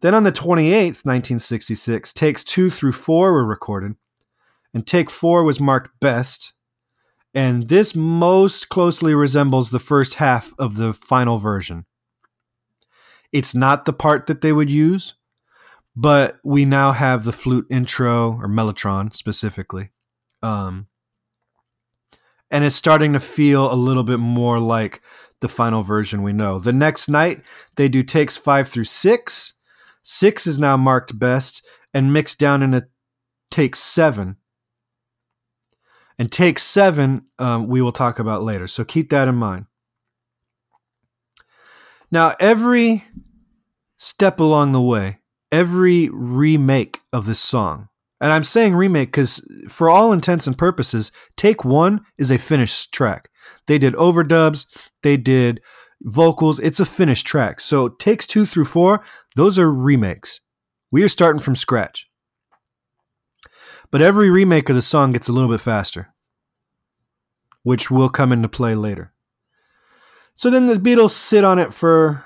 Then 0.00 0.14
on 0.14 0.22
the 0.22 0.32
28th, 0.32 1.04
1966, 1.04 2.12
takes 2.12 2.44
two 2.44 2.70
through 2.70 2.92
four 2.92 3.32
were 3.32 3.44
recorded, 3.44 3.96
and 4.72 4.86
take 4.86 5.10
four 5.10 5.42
was 5.42 5.60
marked 5.60 5.98
best. 6.00 6.52
And 7.34 7.68
this 7.68 7.94
most 7.94 8.68
closely 8.68 9.14
resembles 9.14 9.70
the 9.70 9.78
first 9.78 10.14
half 10.14 10.54
of 10.58 10.76
the 10.76 10.94
final 10.94 11.38
version. 11.38 11.84
It's 13.32 13.54
not 13.54 13.84
the 13.84 13.92
part 13.92 14.26
that 14.26 14.40
they 14.40 14.52
would 14.52 14.70
use, 14.70 15.14
but 15.94 16.38
we 16.44 16.64
now 16.64 16.92
have 16.92 17.24
the 17.24 17.32
flute 17.32 17.66
intro 17.68 18.32
or 18.34 18.48
mellotron 18.48 19.14
specifically 19.14 19.90
um, 20.42 20.86
and 22.50 22.64
it's 22.64 22.76
starting 22.76 23.12
to 23.12 23.20
feel 23.20 23.72
a 23.72 23.74
little 23.74 24.04
bit 24.04 24.18
more 24.18 24.58
like 24.58 25.00
the 25.40 25.48
final 25.48 25.82
version 25.82 26.22
we 26.22 26.32
know. 26.32 26.58
The 26.58 26.72
next 26.72 27.08
night 27.08 27.42
they 27.76 27.88
do 27.88 28.02
takes 28.02 28.36
five 28.36 28.68
through 28.68 28.84
six. 28.84 29.54
Six 30.02 30.46
is 30.46 30.58
now 30.58 30.76
marked 30.76 31.18
best 31.18 31.66
and 31.92 32.12
mixed 32.12 32.38
down 32.38 32.62
in 32.62 32.74
a 32.74 32.86
take 33.50 33.76
seven. 33.76 34.36
And 36.18 36.32
take 36.32 36.58
seven 36.58 37.26
um, 37.38 37.68
we 37.68 37.80
will 37.80 37.92
talk 37.92 38.18
about 38.18 38.42
later 38.42 38.66
so 38.66 38.84
keep 38.84 39.10
that 39.10 39.28
in 39.28 39.36
mind. 39.36 39.66
Now 42.10 42.34
every 42.40 43.04
step 43.96 44.40
along 44.40 44.72
the 44.72 44.80
way 44.80 45.18
every 45.50 46.08
remake 46.08 47.00
of 47.12 47.26
this 47.26 47.40
song. 47.40 47.87
And 48.20 48.32
I'm 48.32 48.44
saying 48.44 48.74
remake 48.74 49.08
because, 49.08 49.46
for 49.68 49.88
all 49.88 50.12
intents 50.12 50.46
and 50.46 50.58
purposes, 50.58 51.12
Take 51.36 51.64
One 51.64 52.00
is 52.16 52.30
a 52.30 52.38
finished 52.38 52.92
track. 52.92 53.30
They 53.66 53.78
did 53.78 53.94
overdubs, 53.94 54.90
they 55.02 55.16
did 55.16 55.60
vocals. 56.02 56.58
It's 56.58 56.80
a 56.80 56.86
finished 56.86 57.26
track. 57.26 57.60
So, 57.60 57.88
takes 57.88 58.26
two 58.26 58.44
through 58.44 58.64
four, 58.64 59.02
those 59.36 59.58
are 59.58 59.72
remakes. 59.72 60.40
We 60.90 61.02
are 61.02 61.08
starting 61.08 61.40
from 61.40 61.54
scratch. 61.54 62.08
But 63.90 64.02
every 64.02 64.30
remake 64.30 64.68
of 64.68 64.76
the 64.76 64.82
song 64.82 65.12
gets 65.12 65.28
a 65.28 65.32
little 65.32 65.48
bit 65.48 65.60
faster, 65.60 66.12
which 67.62 67.90
will 67.90 68.08
come 68.08 68.32
into 68.32 68.48
play 68.48 68.74
later. 68.74 69.12
So 70.34 70.50
then 70.50 70.66
the 70.66 70.74
Beatles 70.74 71.10
sit 71.10 71.42
on 71.42 71.58
it 71.58 71.74
for 71.74 72.24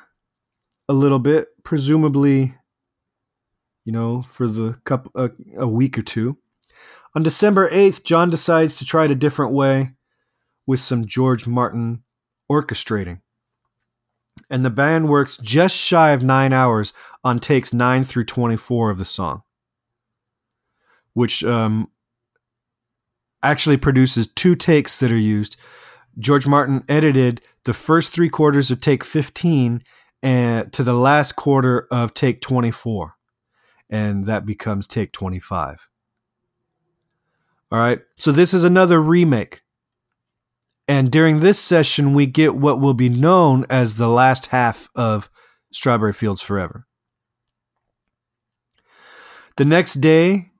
a 0.88 0.92
little 0.92 1.18
bit, 1.18 1.48
presumably 1.64 2.56
you 3.84 3.92
know, 3.92 4.22
for 4.22 4.48
the 4.48 4.78
couple 4.84 5.10
a, 5.14 5.30
a 5.58 5.66
week 5.66 5.98
or 5.98 6.02
two. 6.02 6.38
On 7.14 7.22
December 7.22 7.68
8th, 7.70 8.04
John 8.04 8.30
decides 8.30 8.76
to 8.76 8.84
try 8.84 9.04
it 9.04 9.10
a 9.10 9.16
different 9.16 9.52
way 9.52 9.92
with 10.66 10.80
some 10.80 11.06
George 11.06 11.46
Martin 11.46 12.02
orchestrating. 12.50 13.20
And 14.48 14.64
the 14.64 14.70
band 14.70 15.08
works 15.08 15.36
just 15.36 15.76
shy 15.76 16.12
of 16.12 16.22
nine 16.22 16.52
hours 16.52 16.92
on 17.22 17.38
takes 17.38 17.72
9 17.72 18.04
through 18.04 18.24
24 18.24 18.90
of 18.90 18.98
the 18.98 19.04
song, 19.04 19.42
which 21.12 21.44
um, 21.44 21.88
actually 23.42 23.76
produces 23.76 24.26
two 24.26 24.54
takes 24.54 24.98
that 25.00 25.12
are 25.12 25.16
used. 25.16 25.56
George 26.18 26.46
Martin 26.46 26.84
edited 26.88 27.42
the 27.64 27.74
first 27.74 28.12
three 28.12 28.28
quarters 28.28 28.70
of 28.70 28.80
take 28.80 29.04
15 29.04 29.82
and 30.22 30.72
to 30.72 30.82
the 30.82 30.94
last 30.94 31.36
quarter 31.36 31.86
of 31.90 32.14
take 32.14 32.40
24 32.40 33.16
and 33.92 34.24
that 34.24 34.46
becomes 34.46 34.88
take 34.88 35.12
25. 35.12 35.88
All 37.70 37.78
right, 37.78 38.00
so 38.16 38.32
this 38.32 38.54
is 38.54 38.64
another 38.64 39.00
remake. 39.00 39.62
And 40.88 41.12
during 41.12 41.40
this 41.40 41.58
session, 41.58 42.14
we 42.14 42.26
get 42.26 42.56
what 42.56 42.80
will 42.80 42.94
be 42.94 43.08
known 43.08 43.66
as 43.70 43.94
the 43.94 44.08
last 44.08 44.46
half 44.46 44.88
of 44.94 45.30
Strawberry 45.72 46.12
Fields 46.12 46.40
Forever. 46.40 46.86
The 49.56 49.64
next 49.64 49.94
day, 49.94 50.52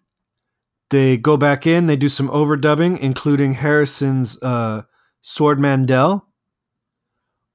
they 0.91 1.17
go 1.17 1.39
back 1.39 1.67
in, 1.67 1.87
they 1.87 1.97
do 1.97 2.11
some 2.11 2.29
overdubbing, 2.29 2.99
including 2.99 3.55
Harrison's 3.55 4.41
uh, 4.43 4.83
swarmandal, 5.25 6.23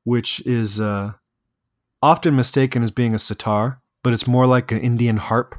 which 0.03 0.39
is 0.45 0.81
uh, 0.81 1.13
often 2.01 2.35
mistaken 2.35 2.81
as 2.81 2.89
being 2.89 3.13
a 3.13 3.19
sitar, 3.19 3.81
but 4.03 4.13
it's 4.13 4.27
more 4.27 4.47
like 4.47 4.71
an 4.71 4.79
Indian 4.79 5.17
harp 5.17 5.55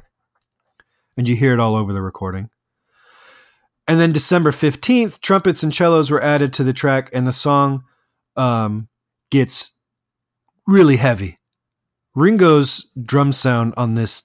and 1.19 1.27
you 1.27 1.35
hear 1.35 1.53
it 1.53 1.59
all 1.59 1.75
over 1.75 1.91
the 1.91 2.01
recording. 2.01 2.49
And 3.89 3.99
then 3.99 4.13
December 4.13 4.51
15th, 4.51 5.19
trumpets 5.19 5.63
and 5.63 5.75
cellos 5.75 6.09
were 6.09 6.23
added 6.23 6.53
to 6.53 6.63
the 6.63 6.71
track, 6.71 7.09
and 7.11 7.27
the 7.27 7.33
song 7.33 7.83
um, 8.37 8.87
gets 9.29 9.71
really 10.65 10.95
heavy. 10.95 11.37
Ringo's 12.15 12.89
drum 13.03 13.33
sound 13.33 13.73
on 13.75 13.95
this 13.95 14.23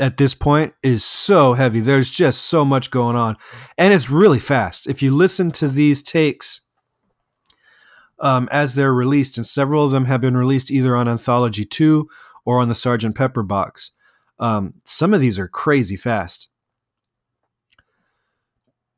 at 0.00 0.16
this 0.16 0.34
point 0.34 0.72
is 0.82 1.04
so 1.04 1.52
heavy. 1.52 1.80
There's 1.80 2.08
just 2.08 2.44
so 2.44 2.64
much 2.64 2.90
going 2.90 3.14
on, 3.14 3.36
and 3.76 3.92
it's 3.92 4.08
really 4.08 4.40
fast. 4.40 4.86
If 4.86 5.02
you 5.02 5.14
listen 5.14 5.50
to 5.52 5.68
these 5.68 6.02
takes 6.02 6.62
um, 8.18 8.48
as 8.50 8.76
they're 8.76 8.94
released, 8.94 9.36
and 9.36 9.46
several 9.46 9.84
of 9.84 9.92
them 9.92 10.06
have 10.06 10.22
been 10.22 10.38
released 10.38 10.70
either 10.70 10.96
on 10.96 11.06
Anthology 11.06 11.66
2 11.66 12.08
or 12.46 12.62
on 12.62 12.68
the 12.70 12.74
Sergeant 12.74 13.14
Pepper 13.14 13.42
box, 13.42 13.90
um, 14.38 14.74
some 14.84 15.14
of 15.14 15.20
these 15.20 15.38
are 15.38 15.48
crazy 15.48 15.96
fast. 15.96 16.50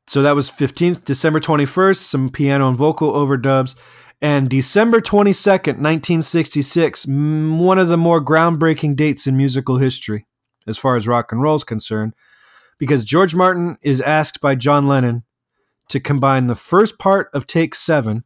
So 0.07 0.23
that 0.23 0.35
was 0.35 0.49
15th, 0.49 1.05
December 1.05 1.39
21st, 1.39 1.97
some 1.97 2.29
piano 2.29 2.67
and 2.67 2.77
vocal 2.77 3.13
overdubs. 3.13 3.75
And 4.21 4.49
December 4.49 4.99
22nd, 4.99 5.77
1966, 5.77 7.05
one 7.05 7.77
of 7.77 7.87
the 7.87 7.97
more 7.97 8.23
groundbreaking 8.23 8.95
dates 8.95 9.27
in 9.27 9.37
musical 9.37 9.77
history, 9.77 10.25
as 10.67 10.77
far 10.77 10.95
as 10.95 11.07
rock 11.07 11.31
and 11.31 11.41
roll 11.41 11.55
is 11.55 11.63
concerned, 11.63 12.13
because 12.79 13.03
George 13.03 13.35
Martin 13.35 13.77
is 13.81 14.01
asked 14.01 14.41
by 14.41 14.55
John 14.55 14.87
Lennon 14.87 15.23
to 15.89 15.99
combine 15.99 16.47
the 16.47 16.55
first 16.55 16.97
part 16.97 17.29
of 17.33 17.45
Take 17.47 17.75
Seven. 17.75 18.23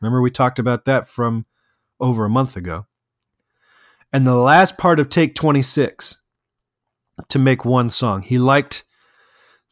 Remember, 0.00 0.20
we 0.20 0.30
talked 0.30 0.58
about 0.58 0.84
that 0.86 1.06
from 1.06 1.46
over 2.00 2.24
a 2.24 2.30
month 2.30 2.56
ago. 2.56 2.86
And 4.12 4.26
the 4.26 4.36
last 4.36 4.78
part 4.78 4.98
of 4.98 5.08
Take 5.08 5.34
26 5.34 6.20
to 7.28 7.38
make 7.38 7.64
one 7.64 7.90
song. 7.90 8.22
He 8.22 8.38
liked 8.38 8.84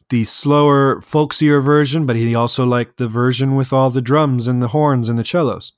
the 0.09 0.23
slower, 0.23 1.01
folksier 1.01 1.63
version, 1.63 2.05
but 2.05 2.15
he 2.15 2.35
also 2.35 2.65
liked 2.65 2.97
the 2.97 3.07
version 3.07 3.55
with 3.55 3.73
all 3.73 3.89
the 3.89 4.01
drums 4.01 4.47
and 4.47 4.61
the 4.61 4.69
horns 4.69 5.09
and 5.09 5.17
the 5.17 5.25
cellos. 5.25 5.73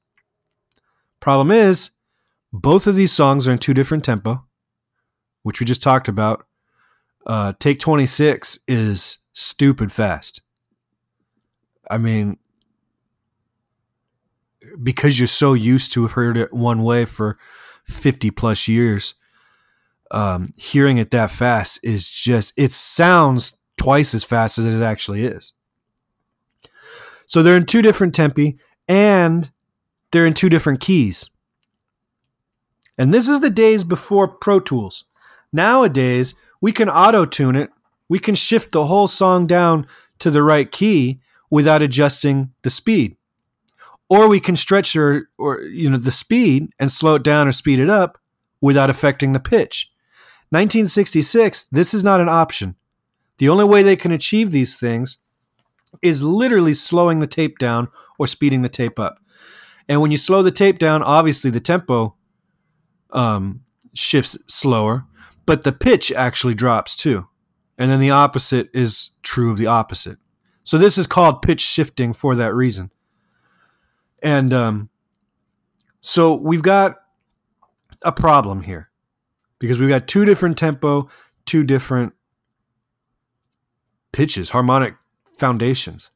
Problem 1.20 1.52
is, 1.52 1.92
both 2.52 2.88
of 2.88 2.96
these 2.96 3.12
songs 3.12 3.48
are 3.48 3.52
in 3.52 3.58
two 3.58 3.74
different 3.74 4.04
tempo, 4.04 4.46
which 5.44 5.60
we 5.60 5.66
just 5.66 5.84
talked 5.84 6.08
about. 6.08 6.46
Uh, 7.26 7.54
Take 7.60 7.80
26 7.80 8.60
is 8.68 9.20
stupid 9.34 9.92
fast. 9.92 10.42
I 11.90 11.98
mean, 11.98 12.38
because 14.82 15.20
you're 15.20 15.28
so 15.28 15.54
used 15.54 15.92
to 15.94 16.04
have 16.04 16.14
heard 16.14 16.38
it 16.38 16.54
one 16.54 16.84
way 16.84 17.06
for 17.06 17.38
50 17.86 18.32
plus 18.32 18.68
years, 18.68 19.14
um, 20.12 20.54
hearing 20.58 20.98
it 20.98 21.12
that 21.12 21.32
fast 21.32 21.80
is 21.84 22.10
just 22.10 22.54
it 22.56 22.72
sounds 22.72 23.58
twice 23.78 24.14
as 24.14 24.24
fast 24.24 24.58
as 24.58 24.66
it 24.66 24.82
actually 24.82 25.26
is. 25.26 25.54
So 27.26 27.42
they're 27.42 27.58
in 27.58 27.66
two 27.66 27.82
different 27.82 28.14
tempi 28.14 28.58
and 28.88 29.52
they're 30.12 30.26
in 30.26 30.34
two 30.34 30.50
different 30.50 30.80
keys. 30.80 31.30
And 32.98 33.14
this 33.14 33.28
is 33.28 33.42
the 33.42 33.50
days 33.50 33.84
before 33.84 34.28
Pro 34.28 34.60
Tools. 34.60 35.06
Nowadays, 35.52 36.36
we 36.62 36.72
can 36.72 36.90
auto 36.90 37.26
tune 37.26 37.56
it. 37.56 37.72
We 38.08 38.20
can 38.20 38.36
shift 38.36 38.72
the 38.72 38.86
whole 38.86 39.08
song 39.08 39.48
down 39.48 39.88
to 40.20 40.32
the 40.32 40.44
right 40.44 40.72
key 40.72 41.20
without 41.50 41.82
adjusting 41.82 42.52
the 42.62 42.70
speed. 42.70 43.18
Or 44.08 44.28
we 44.28 44.40
can 44.40 44.56
stretch 44.56 44.96
or, 44.96 45.30
or 45.38 45.62
you 45.62 45.90
know 45.90 45.98
the 45.98 46.12
speed 46.12 46.70
and 46.80 46.92
slow 46.92 47.16
it 47.16 47.24
down 47.24 47.48
or 47.48 47.52
speed 47.52 47.80
it 47.80 47.90
up 47.90 48.20
without 48.62 48.90
affecting 48.90 49.34
the 49.34 49.40
pitch. 49.40 49.92
1966, 50.56 51.68
this 51.70 51.94
is 51.94 52.02
not 52.02 52.22
an 52.22 52.30
option. 52.30 52.76
The 53.40 53.50
only 53.50 53.66
way 53.66 53.84
they 53.84 53.98
can 53.98 54.14
achieve 54.14 54.52
these 54.52 54.78
things 54.78 55.18
is 56.02 56.24
literally 56.24 56.72
slowing 56.72 57.20
the 57.20 57.28
tape 57.28 57.58
down 57.58 57.90
or 58.18 58.26
speeding 58.26 58.62
the 58.62 58.70
tape 58.70 58.98
up. 58.98 59.20
And 59.90 60.02
when 60.02 60.12
you 60.12 60.18
slow 60.18 60.42
the 60.42 60.52
tape 60.52 60.80
down, 60.80 61.04
obviously 61.04 61.52
the 61.52 61.60
tempo 61.60 62.16
um, 63.12 63.66
shifts 63.94 64.38
slower, 64.48 65.06
but 65.46 65.64
the 65.64 65.74
pitch 65.74 66.10
actually 66.14 66.54
drops 66.54 66.96
too. 66.96 67.28
And 67.78 67.92
then 67.92 68.00
the 68.00 68.12
opposite 68.12 68.70
is 68.74 69.12
true 69.24 69.52
of 69.52 69.58
the 69.58 69.68
opposite. 69.68 70.20
So 70.64 70.78
this 70.78 70.98
is 70.98 71.06
called 71.06 71.42
pitch 71.42 71.60
shifting 71.60 72.14
for 72.14 72.34
that 72.36 72.56
reason. 72.56 72.92
And 74.24 74.54
um, 74.54 74.90
so 76.00 76.34
we've 76.34 76.62
got 76.62 76.96
a 78.02 78.14
problem 78.14 78.64
here 78.64 78.90
because 79.66 79.80
we've 79.80 79.90
got 79.90 80.08
two 80.08 80.26
different 80.26 80.60
tempo, 80.60 81.10
two 81.48 81.64
different 81.64 82.14
pitches, 84.12 84.52
harmonic 84.52 84.94
foundations. 85.40 86.12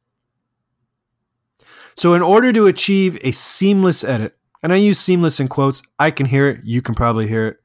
So, 1.97 2.13
in 2.13 2.21
order 2.21 2.53
to 2.53 2.67
achieve 2.67 3.17
a 3.21 3.31
seamless 3.31 4.03
edit, 4.03 4.37
and 4.61 4.71
I 4.71 4.75
use 4.75 4.99
seamless 4.99 5.39
in 5.39 5.47
quotes, 5.47 5.81
I 5.97 6.11
can 6.11 6.27
hear 6.27 6.47
it, 6.47 6.63
you 6.63 6.83
can 6.83 6.93
probably 6.93 7.27
hear 7.27 7.47
it. 7.47 7.57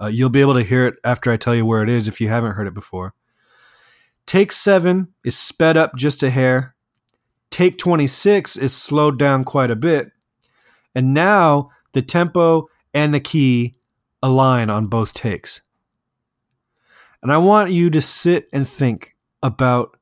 Uh, 0.00 0.06
you'll 0.06 0.30
be 0.30 0.40
able 0.40 0.54
to 0.54 0.62
hear 0.62 0.86
it 0.86 0.94
after 1.04 1.30
I 1.30 1.36
tell 1.36 1.54
you 1.54 1.66
where 1.66 1.82
it 1.82 1.90
is 1.90 2.08
if 2.08 2.18
you 2.18 2.28
haven't 2.28 2.52
heard 2.52 2.66
it 2.66 2.72
before. 2.72 3.12
Take 4.26 4.52
seven 4.52 5.08
is 5.22 5.36
sped 5.36 5.76
up 5.76 5.96
just 5.96 6.22
a 6.22 6.30
hair. 6.30 6.74
Take 7.50 7.76
26 7.76 8.56
is 8.56 8.74
slowed 8.74 9.18
down 9.18 9.44
quite 9.44 9.70
a 9.70 9.76
bit. 9.76 10.12
And 10.94 11.12
now 11.12 11.68
the 11.92 12.00
tempo 12.00 12.68
and 12.94 13.12
the 13.12 13.20
key 13.20 13.76
align 14.22 14.70
on 14.70 14.86
both 14.86 15.14
takes. 15.14 15.60
And 17.22 17.32
I 17.32 17.38
want 17.38 17.72
you 17.72 17.90
to 17.90 18.00
sit 18.00 18.48
and 18.52 18.68
think 18.68 19.16
about 19.42 19.96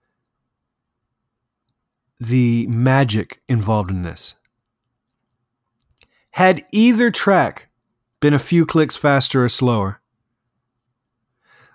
the 2.21 2.67
magic 2.67 3.41
involved 3.49 3.91
in 3.91 4.03
this. 4.03 4.35
Had 6.33 6.65
either 6.73 7.11
track 7.11 7.69
been 8.21 8.35
a 8.35 8.39
few 8.39 8.67
clicks 8.67 8.97
faster 8.97 9.45
or 9.45 9.49
slower, 9.49 10.01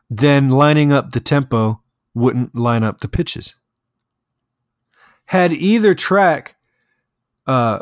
then 0.10 0.50
lining 0.50 0.92
up 0.92 1.12
the 1.12 1.20
tempo 1.20 1.82
wouldn't 2.14 2.56
line 2.56 2.84
up 2.84 3.02
the 3.02 3.08
pitches. 3.08 3.56
Had 5.26 5.54
either 5.54 5.94
track 5.94 6.56
uh, 7.46 7.80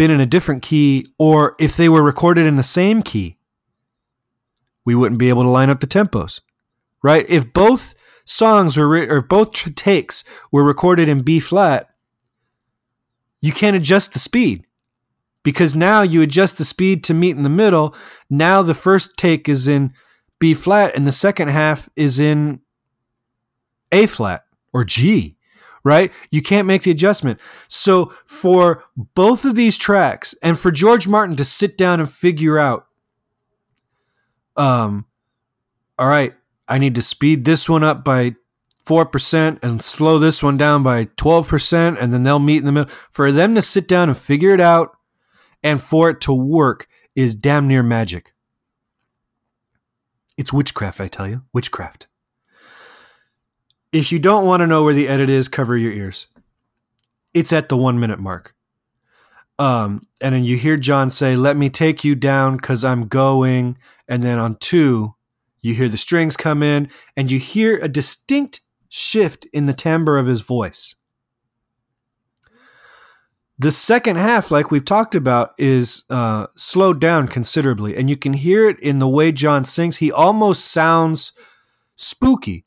been 0.00 0.10
in 0.10 0.18
a 0.18 0.24
different 0.24 0.62
key, 0.62 1.04
or 1.18 1.54
if 1.58 1.76
they 1.76 1.86
were 1.86 2.02
recorded 2.02 2.46
in 2.46 2.56
the 2.56 2.62
same 2.62 3.02
key, 3.02 3.36
we 4.82 4.94
wouldn't 4.94 5.18
be 5.18 5.28
able 5.28 5.42
to 5.42 5.48
line 5.50 5.68
up 5.68 5.80
the 5.80 5.86
tempos, 5.86 6.40
right? 7.02 7.26
If 7.28 7.52
both 7.52 7.92
songs 8.24 8.78
were 8.78 8.88
re- 8.88 9.10
or 9.10 9.20
both 9.20 9.52
takes 9.74 10.24
were 10.50 10.64
recorded 10.64 11.10
in 11.10 11.20
B 11.20 11.38
flat, 11.38 11.90
you 13.42 13.52
can't 13.52 13.76
adjust 13.76 14.14
the 14.14 14.18
speed 14.18 14.64
because 15.42 15.76
now 15.76 16.00
you 16.00 16.22
adjust 16.22 16.56
the 16.56 16.64
speed 16.64 17.04
to 17.04 17.12
meet 17.12 17.36
in 17.36 17.42
the 17.42 17.50
middle. 17.50 17.94
Now 18.30 18.62
the 18.62 18.72
first 18.72 19.18
take 19.18 19.50
is 19.50 19.68
in 19.68 19.92
B 20.38 20.54
flat 20.54 20.96
and 20.96 21.06
the 21.06 21.12
second 21.12 21.48
half 21.48 21.90
is 21.94 22.18
in 22.18 22.60
A 23.92 24.06
flat 24.06 24.44
or 24.72 24.82
G, 24.82 25.36
right? 25.84 26.12
You 26.30 26.42
can't 26.42 26.66
make 26.66 26.82
the 26.82 26.90
adjustment. 26.90 27.40
So 27.68 28.12
for 28.26 28.84
both 28.96 29.44
of 29.44 29.54
these 29.54 29.78
tracks 29.78 30.34
and 30.42 30.58
for 30.58 30.70
George 30.70 31.08
Martin 31.08 31.36
to 31.36 31.44
sit 31.44 31.78
down 31.78 32.00
and 32.00 32.10
figure 32.10 32.58
out 32.58 32.86
um 34.56 35.06
all 35.98 36.08
right, 36.08 36.34
I 36.66 36.78
need 36.78 36.94
to 36.94 37.02
speed 37.02 37.44
this 37.44 37.68
one 37.68 37.84
up 37.84 38.02
by 38.02 38.36
4% 38.86 39.62
and 39.62 39.82
slow 39.82 40.18
this 40.18 40.42
one 40.42 40.56
down 40.56 40.82
by 40.82 41.04
12%, 41.04 41.96
and 42.00 42.12
then 42.12 42.22
they'll 42.22 42.38
meet 42.38 42.56
in 42.56 42.64
the 42.64 42.72
middle. 42.72 42.90
For 43.10 43.30
them 43.30 43.54
to 43.54 43.62
sit 43.62 43.86
down 43.86 44.08
and 44.08 44.16
figure 44.16 44.54
it 44.54 44.60
out 44.60 44.96
and 45.62 45.80
for 45.80 46.10
it 46.10 46.20
to 46.22 46.32
work 46.32 46.88
is 47.14 47.34
damn 47.34 47.68
near 47.68 47.82
magic. 47.82 48.32
It's 50.38 50.52
witchcraft, 50.52 51.00
I 51.00 51.08
tell 51.08 51.28
you. 51.28 51.42
Witchcraft. 51.52 52.08
If 53.92 54.12
you 54.12 54.18
don't 54.18 54.46
want 54.46 54.60
to 54.60 54.66
know 54.66 54.84
where 54.84 54.94
the 54.94 55.08
edit 55.08 55.28
is, 55.28 55.48
cover 55.48 55.76
your 55.76 55.92
ears. 55.92 56.28
It's 57.34 57.52
at 57.52 57.68
the 57.68 57.76
one 57.76 57.98
minute 57.98 58.20
mark. 58.20 58.54
Um, 59.58 60.02
and 60.20 60.34
then 60.34 60.44
you 60.44 60.56
hear 60.56 60.76
John 60.76 61.10
say, 61.10 61.36
Let 61.36 61.56
me 61.56 61.68
take 61.68 62.02
you 62.02 62.14
down 62.14 62.56
because 62.56 62.84
I'm 62.84 63.08
going. 63.08 63.76
And 64.08 64.22
then 64.22 64.38
on 64.38 64.56
two, 64.56 65.14
you 65.60 65.74
hear 65.74 65.88
the 65.88 65.96
strings 65.96 66.36
come 66.36 66.62
in, 66.62 66.88
and 67.16 67.30
you 67.30 67.38
hear 67.38 67.78
a 67.78 67.88
distinct 67.88 68.62
shift 68.88 69.46
in 69.52 69.66
the 69.66 69.74
timbre 69.74 70.18
of 70.18 70.26
his 70.26 70.40
voice. 70.40 70.96
The 73.58 73.70
second 73.70 74.16
half, 74.16 74.50
like 74.50 74.70
we've 74.70 74.84
talked 74.84 75.14
about, 75.14 75.52
is 75.58 76.04
uh, 76.08 76.46
slowed 76.56 76.98
down 76.98 77.28
considerably, 77.28 77.94
and 77.94 78.08
you 78.08 78.16
can 78.16 78.32
hear 78.32 78.66
it 78.66 78.80
in 78.80 79.00
the 79.00 79.08
way 79.08 79.32
John 79.32 79.66
sings. 79.66 79.98
He 79.98 80.10
almost 80.10 80.64
sounds 80.64 81.32
spooky. 81.96 82.64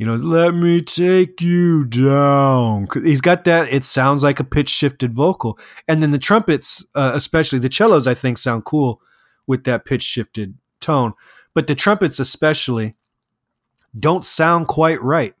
You 0.00 0.06
know, 0.06 0.14
let 0.14 0.54
me 0.54 0.80
take 0.80 1.42
you 1.42 1.84
down. 1.84 2.88
He's 3.04 3.20
got 3.20 3.44
that. 3.44 3.70
It 3.70 3.84
sounds 3.84 4.22
like 4.24 4.40
a 4.40 4.44
pitch 4.44 4.70
shifted 4.70 5.14
vocal, 5.14 5.58
and 5.86 6.02
then 6.02 6.10
the 6.10 6.18
trumpets, 6.18 6.86
uh, 6.94 7.12
especially 7.14 7.58
the 7.58 7.70
cellos, 7.70 8.06
I 8.06 8.14
think 8.14 8.38
sound 8.38 8.64
cool 8.64 9.00
with 9.46 9.64
that 9.64 9.84
pitch 9.84 10.02
shifted 10.02 10.54
tone 10.80 11.12
but 11.54 11.66
the 11.66 11.74
trumpets 11.74 12.18
especially 12.18 12.94
don't 13.98 14.24
sound 14.24 14.68
quite 14.68 15.02
right. 15.02 15.34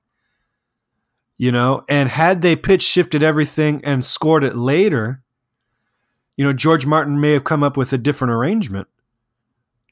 You 1.38 1.52
know, 1.52 1.84
and 1.88 2.08
had 2.08 2.42
they 2.42 2.56
pitch 2.56 2.82
shifted 2.82 3.22
everything 3.22 3.80
and 3.84 4.04
scored 4.04 4.44
it 4.44 4.54
later, 4.54 5.22
you 6.36 6.44
know, 6.44 6.52
George 6.52 6.84
Martin 6.84 7.20
may 7.20 7.32
have 7.32 7.44
come 7.44 7.62
up 7.62 7.76
with 7.76 7.92
a 7.92 7.98
different 7.98 8.32
arrangement 8.32 8.88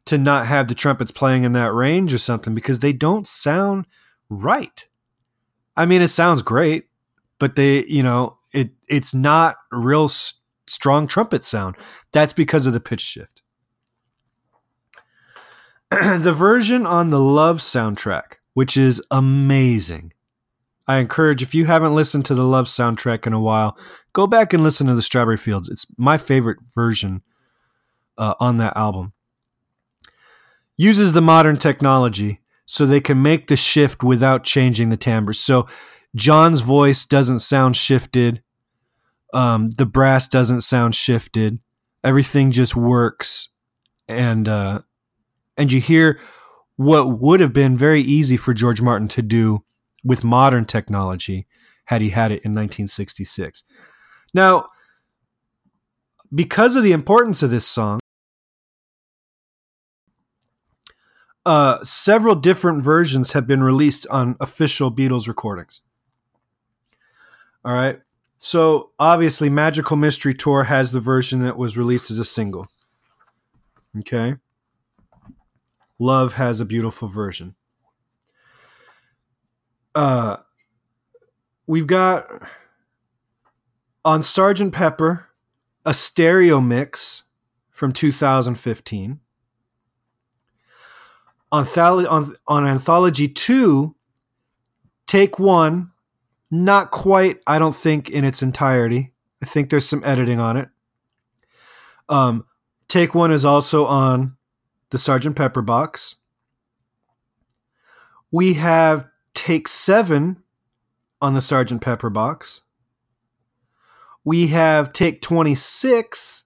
to 0.04 0.18
not 0.18 0.46
have 0.46 0.68
the 0.68 0.74
trumpets 0.74 1.10
playing 1.10 1.44
in 1.44 1.52
that 1.52 1.72
range 1.72 2.12
or 2.12 2.18
something 2.18 2.54
because 2.54 2.80
they 2.80 2.92
don't 2.92 3.26
sound 3.26 3.86
right. 4.30 4.86
I 5.76 5.86
mean, 5.86 6.02
it 6.02 6.08
sounds 6.08 6.42
great, 6.42 6.86
but 7.38 7.56
they, 7.56 7.84
you 7.86 8.02
know, 8.02 8.38
it 8.52 8.70
it's 8.88 9.14
not 9.14 9.56
real 9.70 10.04
s- 10.04 10.34
strong 10.66 11.06
trumpet 11.06 11.44
sound. 11.44 11.76
That's 12.12 12.32
because 12.32 12.66
of 12.66 12.72
the 12.72 12.80
pitch 12.80 13.00
shift. 13.00 13.42
the 15.90 16.34
version 16.34 16.86
on 16.86 17.10
the 17.10 17.20
Love 17.20 17.58
soundtrack, 17.58 18.34
which 18.54 18.76
is 18.76 19.02
amazing. 19.10 20.12
I 20.86 20.96
encourage 20.96 21.42
if 21.42 21.54
you 21.54 21.66
haven't 21.66 21.94
listened 21.94 22.24
to 22.26 22.34
the 22.34 22.44
Love 22.44 22.66
soundtrack 22.66 23.26
in 23.26 23.32
a 23.32 23.40
while, 23.40 23.78
go 24.12 24.26
back 24.26 24.52
and 24.52 24.62
listen 24.62 24.86
to 24.86 24.94
the 24.94 25.02
Strawberry 25.02 25.36
Fields. 25.36 25.68
It's 25.68 25.86
my 25.96 26.18
favorite 26.18 26.58
version 26.74 27.22
uh, 28.16 28.34
on 28.40 28.56
that 28.56 28.76
album. 28.76 29.12
Uses 30.76 31.12
the 31.12 31.20
modern 31.20 31.56
technology 31.58 32.40
so 32.68 32.84
they 32.84 33.00
can 33.00 33.20
make 33.22 33.46
the 33.46 33.56
shift 33.56 34.04
without 34.04 34.44
changing 34.44 34.90
the 34.90 34.96
timbre. 34.96 35.32
So 35.32 35.66
John's 36.14 36.60
voice 36.60 37.06
doesn't 37.06 37.38
sound 37.38 37.76
shifted. 37.76 38.42
Um, 39.32 39.70
the 39.70 39.86
brass 39.86 40.28
doesn't 40.28 40.60
sound 40.60 40.94
shifted. 40.94 41.60
Everything 42.04 42.52
just 42.52 42.76
works, 42.76 43.48
and 44.06 44.46
uh, 44.46 44.82
and 45.56 45.72
you 45.72 45.80
hear 45.80 46.20
what 46.76 47.18
would 47.18 47.40
have 47.40 47.52
been 47.52 47.76
very 47.76 48.02
easy 48.02 48.36
for 48.36 48.54
George 48.54 48.80
Martin 48.82 49.08
to 49.08 49.22
do 49.22 49.64
with 50.04 50.22
modern 50.22 50.64
technology 50.64 51.46
had 51.86 52.02
he 52.02 52.10
had 52.10 52.30
it 52.30 52.44
in 52.44 52.52
1966. 52.54 53.64
Now, 54.34 54.66
because 56.32 56.76
of 56.76 56.84
the 56.84 56.92
importance 56.92 57.42
of 57.42 57.50
this 57.50 57.66
song, 57.66 57.98
uh, 61.48 61.82
several 61.82 62.34
different 62.34 62.84
versions 62.84 63.32
have 63.32 63.46
been 63.46 63.62
released 63.62 64.06
on 64.08 64.36
official 64.38 64.92
Beatles 64.92 65.26
recordings. 65.26 65.80
All 67.64 67.72
right. 67.72 68.02
So 68.36 68.90
obviously, 68.98 69.48
Magical 69.48 69.96
Mystery 69.96 70.34
Tour 70.34 70.64
has 70.64 70.92
the 70.92 71.00
version 71.00 71.42
that 71.44 71.56
was 71.56 71.78
released 71.78 72.10
as 72.10 72.18
a 72.18 72.24
single. 72.24 72.66
Okay. 73.98 74.36
Love 75.98 76.34
has 76.34 76.60
a 76.60 76.66
beautiful 76.66 77.08
version. 77.08 77.54
Uh, 79.94 80.36
we've 81.66 81.86
got 81.86 82.28
on 84.04 84.22
Sergeant 84.22 84.74
Pepper 84.74 85.30
a 85.86 85.94
stereo 85.94 86.60
mix 86.60 87.22
from 87.70 87.94
2015. 87.94 89.20
On, 91.50 91.66
on, 92.46 92.66
Anthology 92.66 93.28
2, 93.28 93.94
Take 95.06 95.38
One, 95.38 95.92
not 96.50 96.90
quite, 96.90 97.40
I 97.46 97.58
don't 97.58 97.74
think, 97.74 98.10
in 98.10 98.24
its 98.24 98.42
entirety. 98.42 99.12
I 99.42 99.46
think 99.46 99.70
there's 99.70 99.88
some 99.88 100.02
editing 100.04 100.40
on 100.40 100.56
it. 100.56 100.68
Um, 102.08 102.44
Take 102.88 103.14
One 103.14 103.30
is 103.30 103.44
also 103.44 103.86
on 103.86 104.36
the 104.90 104.98
Sergeant 104.98 105.36
Pepper 105.36 105.62
box. 105.62 106.16
We 108.30 108.54
have 108.54 109.06
Take 109.34 109.68
Seven 109.68 110.42
on 111.20 111.34
the 111.34 111.40
Sergeant 111.40 111.80
Pepper 111.80 112.10
box. 112.10 112.62
We 114.24 114.48
have 114.48 114.92
Take 114.92 115.22
26 115.22 116.44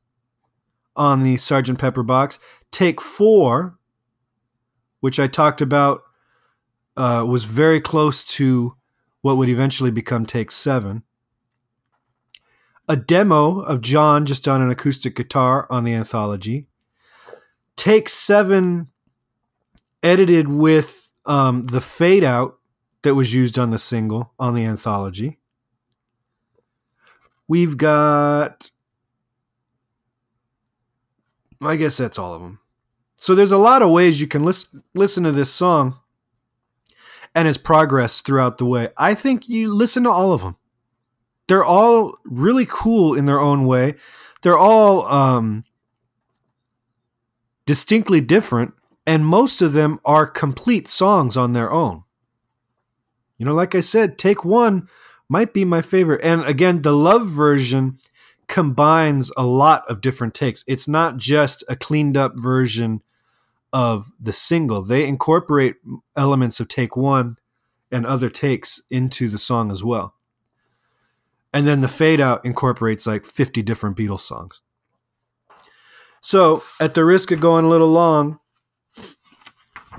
on 0.95 1.25
the 1.25 1.37
Sergeant 1.37 1.79
Pepper 1.79 2.03
box. 2.03 2.39
Take 2.71 3.01
Four, 3.01 3.79
which 5.03 5.19
I 5.19 5.27
talked 5.27 5.61
about, 5.61 6.05
uh, 6.97 7.27
was 7.29 7.45
very 7.45 7.81
close 7.81 8.23
to 8.37 8.77
what 9.21 9.37
would 9.37 9.49
eventually 9.49 9.91
become 9.91 10.25
Take 10.25 10.53
Seven. 10.53 11.03
A 12.89 12.97
demo 12.97 13.61
of 13.61 13.81
John 13.81 14.27
just 14.27 14.47
on 14.47 14.63
an 14.63 14.71
acoustic 14.71 15.17
guitar 15.17 15.67
on 15.71 15.83
the 15.83 15.93
anthology. 15.93 16.69
Take 17.75 18.09
Seven 18.09 18.89
edited 20.05 20.47
with 20.47 21.11
um, 21.27 21.65
the 21.65 21.81
fade 21.81 22.23
out 22.23 22.59
that 23.03 23.17
was 23.17 23.35
used 23.35 23.59
on 23.59 23.71
the 23.71 23.79
single 23.79 24.33
on 24.39 24.55
the 24.55 24.65
anthology. 24.65 25.41
We've 27.49 27.77
got. 27.77 28.71
I 31.61 31.75
guess 31.75 31.97
that's 31.97 32.19
all 32.19 32.35
of 32.35 32.43
them. 32.43 32.59
So 33.23 33.37
there's 33.37 33.53
a 33.53 33.57
lot 33.57 33.83
of 33.83 33.91
ways 33.91 34.21
you 34.21 34.27
can 34.27 34.43
listen 34.43 34.83
listen 34.95 35.23
to 35.23 35.31
this 35.31 35.49
song 35.49 36.01
and 37.37 37.47
its 37.47 37.57
progress 37.57 38.21
throughout 38.21 38.59
the 38.59 38.67
way. 38.67 38.89
I 38.97 39.15
think 39.15 39.49
you 39.49 39.73
listen 39.73 40.03
to 40.03 40.11
all 40.11 40.33
of 40.33 40.41
them. 40.41 40.57
They're 41.47 41.65
all 41.65 42.19
really 42.25 42.67
cool 42.69 43.15
in 43.15 43.27
their 43.27 43.39
own 43.39 43.65
way. 43.65 43.95
They're 44.43 44.59
all 44.59 45.07
um, 45.07 45.63
distinctly 47.65 48.21
different, 48.21 48.75
and 49.07 49.25
most 49.25 49.63
of 49.63 49.73
them 49.73 50.01
are 50.05 50.27
complete 50.27 50.89
songs 50.89 51.37
on 51.37 51.53
their 51.53 51.71
own. 51.71 52.03
You 53.39 53.47
know, 53.47 53.55
like 53.55 53.77
I 53.77 53.81
said, 53.81 54.19
Take 54.19 54.45
One 54.45 54.89
might 55.29 55.55
be 55.55 55.65
my 55.65 55.81
favorite. 55.81 56.25
And 56.25 56.45
again, 56.45 56.83
the 56.83 56.93
love 56.93 57.29
version 57.29 57.99
combines 58.49 59.31
a 59.37 59.45
lot 59.45 59.85
of 59.89 60.01
different 60.01 60.35
takes. 60.35 60.65
It's 60.67 60.89
not 60.89 61.19
just 61.19 61.63
a 61.69 61.77
cleaned 61.77 62.17
up 62.17 62.33
version 62.35 63.01
of 63.73 64.11
the 64.21 64.33
single, 64.33 64.83
they 64.83 65.07
incorporate 65.07 65.77
elements 66.17 66.61
of 66.61 66.69
Take 66.69 66.97
One 66.97 67.39
and 67.91 68.07
other 68.07 68.31
takes 68.31 68.81
into 68.91 69.29
the 69.29 69.39
song 69.39 69.71
as 69.71 69.85
well. 69.85 70.15
And 71.53 71.67
then 71.67 71.83
the 71.83 71.89
fade 71.89 72.21
out 72.21 72.45
incorporates 72.45 73.07
like 73.07 73.27
50 73.27 73.63
different 73.63 73.97
Beatles 73.97 74.21
songs. 74.21 74.63
So, 76.21 76.63
at 76.81 76.95
the 76.95 77.05
risk 77.05 77.31
of 77.31 77.41
going 77.41 77.65
a 77.65 77.69
little 77.69 77.89
long, 77.89 78.39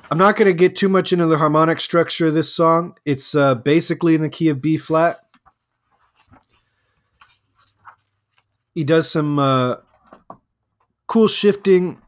I'm 0.10 0.18
not 0.18 0.36
going 0.36 0.48
to 0.48 0.54
get 0.54 0.76
too 0.76 0.90
much 0.90 1.12
into 1.12 1.26
the 1.26 1.38
harmonic 1.38 1.80
structure 1.82 2.28
of 2.28 2.34
this 2.34 2.54
song. 2.54 2.96
It's 3.06 3.36
uh, 3.36 3.56
basically 3.56 4.16
in 4.16 4.22
the 4.22 4.30
key 4.30 4.50
of 4.50 4.62
B 4.62 4.78
flat. 4.78 5.18
He 8.74 8.84
does 8.84 9.12
some 9.12 9.38
uh, 9.38 9.78
cool 11.08 11.28
shifting 11.28 12.02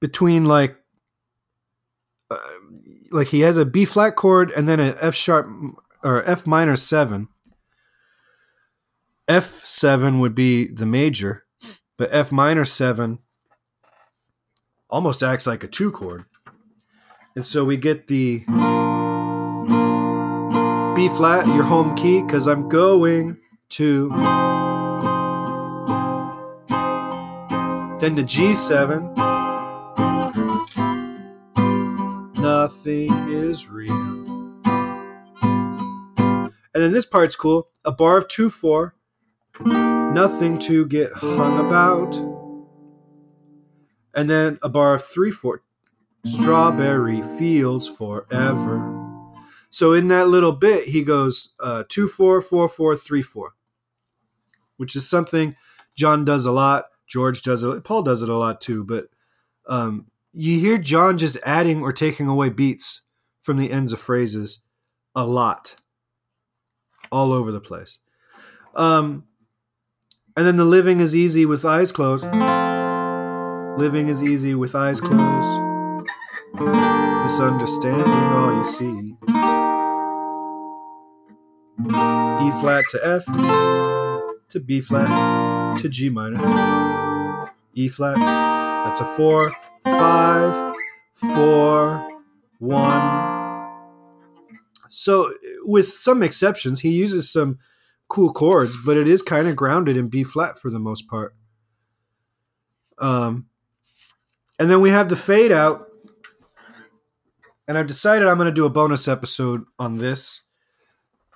between 0.00 0.44
like 0.44 0.76
like 3.10 3.28
he 3.28 3.40
has 3.40 3.56
a 3.56 3.64
B 3.64 3.84
flat 3.84 4.16
chord 4.16 4.50
and 4.50 4.68
then 4.68 4.80
an 4.80 4.96
F 5.00 5.14
sharp 5.14 5.48
or 6.02 6.24
F 6.24 6.46
minor 6.46 6.76
7. 6.76 7.28
F7 9.28 10.20
would 10.20 10.34
be 10.34 10.68
the 10.68 10.86
major, 10.86 11.44
but 11.96 12.08
F 12.12 12.30
minor 12.30 12.64
7 12.64 13.18
almost 14.88 15.22
acts 15.22 15.46
like 15.46 15.64
a 15.64 15.68
2 15.68 15.90
chord. 15.90 16.24
And 17.34 17.44
so 17.44 17.64
we 17.64 17.76
get 17.76 18.06
the 18.06 18.44
B 20.96 21.08
flat, 21.08 21.46
your 21.48 21.64
home 21.64 21.94
key, 21.96 22.22
because 22.22 22.46
I'm 22.46 22.68
going 22.68 23.38
to. 23.70 24.08
Then 28.00 28.14
the 28.14 28.22
G7. 28.22 29.45
Is 32.88 33.68
real. 33.68 33.92
And 34.64 36.52
then 36.72 36.92
this 36.92 37.06
part's 37.06 37.34
cool. 37.34 37.68
A 37.84 37.90
bar 37.90 38.18
of 38.18 38.28
2 38.28 38.48
4. 38.48 38.94
Nothing 39.64 40.58
to 40.60 40.86
get 40.86 41.12
hung 41.14 41.66
about. 41.66 42.14
And 44.14 44.30
then 44.30 44.60
a 44.62 44.68
bar 44.68 44.94
of 44.94 45.02
3 45.02 45.32
4 45.32 45.62
strawberry 46.24 47.22
fields 47.38 47.88
forever. 47.88 49.04
So 49.68 49.92
in 49.92 50.06
that 50.08 50.28
little 50.28 50.52
bit, 50.52 50.88
he 50.88 51.02
goes 51.02 51.54
uh, 51.60 51.84
two 51.88 52.06
four 52.08 52.40
four 52.40 52.68
four 52.68 52.96
three 52.96 53.22
four, 53.22 53.54
which 54.76 54.96
is 54.96 55.08
something 55.08 55.56
John 55.94 56.24
does 56.24 56.44
a 56.44 56.52
lot. 56.52 56.86
George 57.06 57.42
does 57.42 57.62
it. 57.62 57.84
Paul 57.84 58.02
does 58.02 58.22
it 58.22 58.28
a 58.28 58.36
lot 58.36 58.60
too. 58.60 58.84
But 58.84 59.06
um, 59.68 60.06
you 60.38 60.60
hear 60.60 60.76
John 60.76 61.16
just 61.16 61.38
adding 61.44 61.80
or 61.80 61.92
taking 61.92 62.28
away 62.28 62.50
beats 62.50 63.00
from 63.40 63.56
the 63.56 63.72
ends 63.72 63.90
of 63.92 63.98
phrases 63.98 64.60
a 65.14 65.24
lot, 65.24 65.76
all 67.10 67.32
over 67.32 67.50
the 67.50 67.60
place. 67.60 68.00
Um, 68.74 69.24
and 70.36 70.46
then 70.46 70.56
the 70.56 70.66
living 70.66 71.00
is 71.00 71.16
easy 71.16 71.46
with 71.46 71.64
eyes 71.64 71.90
closed. 71.90 72.24
Living 73.78 74.08
is 74.08 74.22
easy 74.22 74.54
with 74.54 74.74
eyes 74.74 75.00
closed. 75.00 75.62
Misunderstanding 77.22 78.06
all 78.06 78.58
you 78.58 78.64
see. 78.64 79.16
E 81.80 82.50
flat 82.60 82.84
to 82.90 83.00
F 83.02 83.24
to 84.50 84.60
B 84.60 84.82
flat 84.82 85.78
to 85.78 85.88
G 85.88 86.10
minor. 86.10 87.50
E 87.74 87.88
flat. 87.88 88.45
That's 88.86 89.00
a 89.00 89.04
four, 89.04 89.52
five, 89.82 90.74
four, 91.16 92.08
one. 92.60 93.72
So, 94.88 95.34
with 95.64 95.88
some 95.88 96.22
exceptions, 96.22 96.80
he 96.80 96.90
uses 96.90 97.28
some 97.28 97.58
cool 98.06 98.32
chords, 98.32 98.76
but 98.86 98.96
it 98.96 99.08
is 99.08 99.22
kind 99.22 99.48
of 99.48 99.56
grounded 99.56 99.96
in 99.96 100.06
B 100.06 100.22
flat 100.22 100.56
for 100.56 100.70
the 100.70 100.78
most 100.78 101.08
part. 101.08 101.34
Um, 102.98 103.46
and 104.56 104.70
then 104.70 104.80
we 104.80 104.90
have 104.90 105.08
the 105.08 105.16
fade 105.16 105.50
out 105.50 105.88
and 107.66 107.76
I've 107.76 107.88
decided 107.88 108.28
I'm 108.28 108.36
going 108.36 108.46
to 108.46 108.52
do 108.52 108.66
a 108.66 108.70
bonus 108.70 109.08
episode 109.08 109.64
on 109.80 109.98
this. 109.98 110.42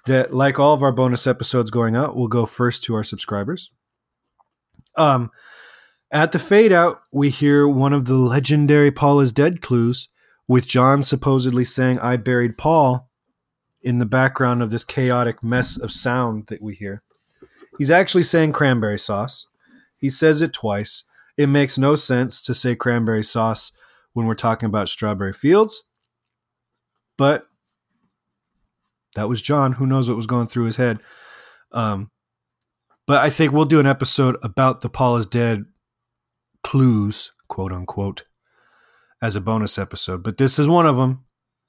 That, 0.07 0.33
like 0.33 0.61
all 0.61 0.73
of 0.73 0.85
our 0.85 0.93
bonus 0.93 1.27
episodes 1.27 1.73
going 1.73 1.97
out, 1.97 2.15
will 2.15 2.29
go 2.29 2.47
first 2.47 2.85
to 2.85 2.95
our 2.95 3.03
subscribers. 3.03 3.73
Um, 4.97 5.33
at 6.11 6.33
the 6.33 6.39
fade 6.39 6.73
out, 6.73 7.03
we 7.13 7.31
hear 7.31 7.69
one 7.69 7.93
of 7.93 8.07
the 8.07 8.15
legendary 8.15 8.91
Paul 8.91 9.21
is 9.21 9.33
dead 9.33 9.61
clues, 9.61 10.09
with 10.49 10.67
John 10.67 11.03
supposedly 11.03 11.65
saying, 11.65 12.01
I 12.01 12.17
buried 12.17 12.59
Paul 12.59 13.09
in 13.83 13.99
the 13.99 14.07
background 14.07 14.63
of 14.63 14.71
this 14.71 14.85
chaotic 14.85 15.43
mess 15.43 15.79
of 15.79 15.93
sound 15.93 16.49
that 16.49 16.61
we 16.61 16.75
hear. 16.75 17.03
He's 17.79 17.91
actually 17.91 18.25
saying 18.25 18.53
cranberry 18.53 18.99
sauce. 18.99 19.47
He 19.97 20.11
says 20.11 20.43
it 20.43 20.53
twice. 20.53 21.05
It 21.37 21.47
makes 21.47 21.79
no 21.79 21.95
sense 21.95 22.43
to 22.43 22.55
say 22.55 22.75
cranberry 22.75 23.23
sauce 23.23 23.73
when 24.13 24.27
we're 24.27 24.35
talking 24.35 24.67
about 24.67 24.89
strawberry 24.89 25.33
fields. 25.33 25.85
But 27.17 27.47
that 29.15 29.29
was 29.29 29.41
John. 29.41 29.75
Who 29.75 29.87
knows 29.87 30.09
what 30.09 30.17
was 30.17 30.27
going 30.27 30.49
through 30.49 30.65
his 30.65 30.77
head? 30.77 30.99
Um, 31.73 32.11
but 33.07 33.19
I 33.19 33.31
think 33.31 33.53
we'll 33.53 33.65
do 33.65 33.81
an 33.81 33.87
episode 33.87 34.37
about 34.43 34.81
the 34.81 34.89
Paul 34.89 35.17
is 35.17 35.27
dead 35.27 35.65
clues, 36.63 37.33
quote 37.49 37.73
unquote, 37.73 38.25
as 39.23 39.37
a 39.37 39.41
bonus 39.41 39.79
episode. 39.79 40.23
But 40.23 40.39
this 40.39 40.59
is 40.59 40.69
one 40.69 40.87
of 40.87 40.97
them. 40.97 41.25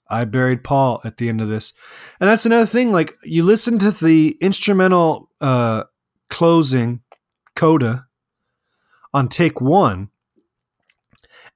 I 0.10 0.25
buried 0.25 0.63
Paul 0.63 0.99
at 1.06 1.17
the 1.17 1.30
end 1.30 1.39
of 1.39 1.47
this. 1.47 1.73
And 2.19 2.30
that's 2.30 2.45
another 2.45 2.65
thing. 2.65 2.91
Like, 2.91 3.15
you 3.23 3.43
listen 3.43 3.80
to 3.80 3.91
the 3.91 4.38
instrumental 4.41 5.30
uh, 5.39 5.84
closing 6.30 7.01
coda 7.56 8.08
on 9.13 9.27
take 9.27 9.62
one, 9.62 10.10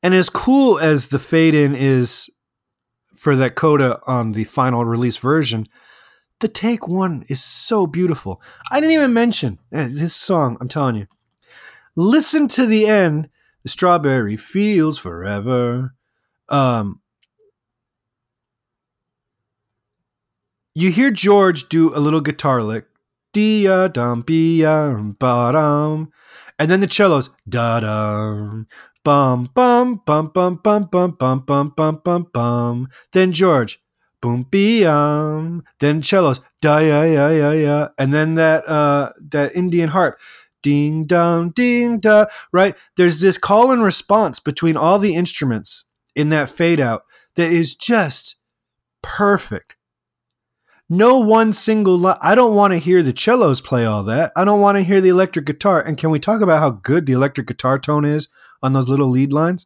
And 0.05 0.13
as 0.13 0.29
cool 0.29 0.77
as 0.77 1.07
the 1.07 1.17
fade 1.17 1.55
in 1.55 1.73
is 1.73 2.29
for 3.15 3.35
that 3.37 3.55
coda 3.55 3.99
on 4.05 4.33
the 4.33 4.43
final 4.43 4.85
release 4.85 5.17
version, 5.17 5.67
the 6.41 6.47
take 6.47 6.87
one 6.87 7.25
is 7.27 7.43
so 7.43 7.87
beautiful. 7.87 8.39
I 8.71 8.79
didn't 8.79 8.93
even 8.93 9.13
mention 9.13 9.57
eh, 9.71 9.87
this 9.89 10.13
song, 10.13 10.57
I'm 10.61 10.67
telling 10.67 10.95
you. 10.95 11.07
Listen 11.95 12.47
to 12.49 12.65
the 12.65 12.87
end. 12.87 13.29
The 13.63 13.69
strawberry 13.69 14.37
fields 14.37 14.99
forever. 14.99 15.95
Um, 16.49 17.01
you 20.75 20.91
hear 20.91 21.09
George 21.09 21.67
do 21.67 21.95
a 21.95 21.99
little 21.99 22.21
guitar 22.21 22.61
lick, 22.61 22.85
dia 23.33 23.89
dum 23.89 24.21
ba 24.21 25.51
dum, 25.51 26.11
and 26.59 26.69
then 26.69 26.79
the 26.81 26.87
cellos 26.87 27.31
da 27.49 27.79
dum 27.79 28.67
bum 29.05 29.49
bum 29.53 30.01
bum 30.05 30.27
bum 30.33 30.55
bum 30.55 30.83
bum 30.91 31.11
bum 31.11 31.39
bum 31.45 31.73
bum 31.75 32.01
bum 32.03 32.27
bum. 32.33 32.87
Then 33.13 33.31
George 33.31 33.79
boom 34.21 34.45
um. 34.85 35.63
Then 35.79 36.03
cellos 36.03 36.41
da 36.59 36.79
ya 36.79 37.03
ya 37.03 37.29
ya 37.29 37.51
ya, 37.51 37.87
and 37.97 38.13
then 38.13 38.35
that 38.35 38.67
uh 38.67 39.13
that 39.31 39.55
Indian 39.55 39.89
harp 39.89 40.19
ding 40.65 41.05
dong 41.05 41.51
ding 41.51 41.99
da. 41.99 42.25
Right 42.51 42.75
there's 42.97 43.21
this 43.21 43.37
call 43.37 43.71
and 43.71 43.83
response 43.83 44.39
between 44.39 44.75
all 44.75 44.99
the 44.99 45.15
instruments 45.15 45.85
in 46.15 46.29
that 46.29 46.49
fade 46.49 46.79
out 46.79 47.03
that 47.35 47.51
is 47.51 47.75
just 47.75 48.37
perfect 49.01 49.75
no 50.89 51.19
one 51.19 51.51
single 51.51 51.97
li- 51.97 52.13
I 52.21 52.35
don't 52.35 52.55
want 52.55 52.73
to 52.73 52.77
hear 52.79 53.01
the 53.01 53.13
cellos 53.15 53.59
play 53.59 53.85
all 53.85 54.03
that. 54.03 54.31
I 54.35 54.45
don't 54.45 54.61
want 54.61 54.77
to 54.77 54.83
hear 54.83 55.01
the 55.01 55.09
electric 55.09 55.45
guitar. 55.45 55.81
And 55.81 55.97
can 55.97 56.11
we 56.11 56.19
talk 56.19 56.41
about 56.41 56.59
how 56.59 56.69
good 56.69 57.05
the 57.05 57.13
electric 57.13 57.47
guitar 57.47 57.79
tone 57.79 58.05
is 58.05 58.27
on 58.61 58.73
those 58.73 58.87
little 58.87 59.09
lead 59.09 59.33
lines? 59.33 59.65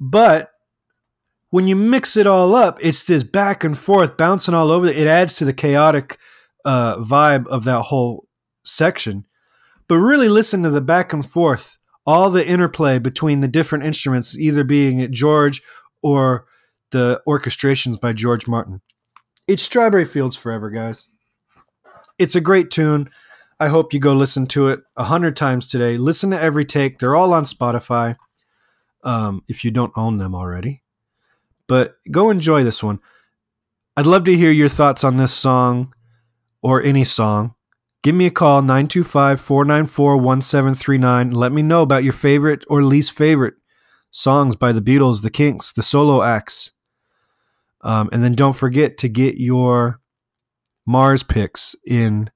But 0.00 0.50
when 1.50 1.68
you 1.68 1.76
mix 1.76 2.16
it 2.16 2.26
all 2.26 2.56
up, 2.56 2.78
it's 2.82 3.04
this 3.04 3.22
back 3.22 3.62
and 3.62 3.78
forth 3.78 4.16
bouncing 4.16 4.54
all 4.54 4.72
over. 4.72 4.88
It 4.88 5.06
adds 5.06 5.36
to 5.36 5.44
the 5.44 5.52
chaotic 5.52 6.18
uh, 6.64 6.96
vibe 6.96 7.46
of 7.46 7.62
that 7.64 7.82
whole 7.82 8.26
section. 8.64 9.26
But 9.88 9.96
really 9.96 10.28
listen 10.28 10.62
to 10.62 10.70
the 10.70 10.80
back 10.80 11.12
and 11.12 11.28
forth, 11.28 11.76
all 12.06 12.30
the 12.30 12.46
interplay 12.46 12.98
between 12.98 13.40
the 13.40 13.48
different 13.48 13.84
instruments, 13.84 14.36
either 14.36 14.64
being 14.64 15.12
George 15.12 15.62
or 16.02 16.46
the 16.90 17.20
orchestrations 17.26 18.00
by 18.00 18.12
George 18.12 18.46
Martin. 18.46 18.80
It's 19.48 19.62
Strawberry 19.62 20.04
Fields 20.04 20.36
Forever, 20.36 20.70
guys. 20.70 21.10
It's 22.18 22.36
a 22.36 22.40
great 22.40 22.70
tune. 22.70 23.10
I 23.58 23.68
hope 23.68 23.92
you 23.92 24.00
go 24.00 24.12
listen 24.12 24.46
to 24.48 24.68
it 24.68 24.80
a 24.96 25.04
hundred 25.04 25.36
times 25.36 25.66
today. 25.66 25.96
Listen 25.96 26.30
to 26.30 26.40
every 26.40 26.64
take. 26.64 26.98
They're 26.98 27.16
all 27.16 27.32
on 27.32 27.44
Spotify. 27.44 28.16
Um, 29.04 29.42
if 29.48 29.64
you 29.64 29.72
don't 29.72 29.92
own 29.96 30.18
them 30.18 30.34
already, 30.34 30.82
but 31.66 31.96
go 32.10 32.30
enjoy 32.30 32.62
this 32.62 32.82
one. 32.82 33.00
I'd 33.96 34.06
love 34.06 34.24
to 34.24 34.36
hear 34.36 34.52
your 34.52 34.68
thoughts 34.68 35.02
on 35.02 35.16
this 35.16 35.32
song 35.32 35.92
or 36.62 36.80
any 36.80 37.02
song. 37.02 37.54
Give 38.02 38.14
me 38.14 38.26
a 38.26 38.30
call 38.30 38.62
925 38.62 39.40
494 39.40 40.16
1739. 40.16 41.30
Let 41.30 41.52
me 41.52 41.62
know 41.62 41.82
about 41.82 42.02
your 42.02 42.12
favorite 42.12 42.64
or 42.68 42.82
least 42.82 43.12
favorite 43.12 43.54
songs 44.10 44.56
by 44.56 44.72
the 44.72 44.82
Beatles, 44.82 45.22
the 45.22 45.30
Kinks, 45.30 45.72
the 45.72 45.82
solo 45.82 46.22
acts. 46.22 46.72
Um, 47.82 48.08
and 48.12 48.22
then 48.22 48.34
don't 48.34 48.56
forget 48.56 48.98
to 48.98 49.08
get 49.08 49.36
your 49.38 50.00
Mars 50.86 51.22
picks 51.22 51.76
in 51.86 52.30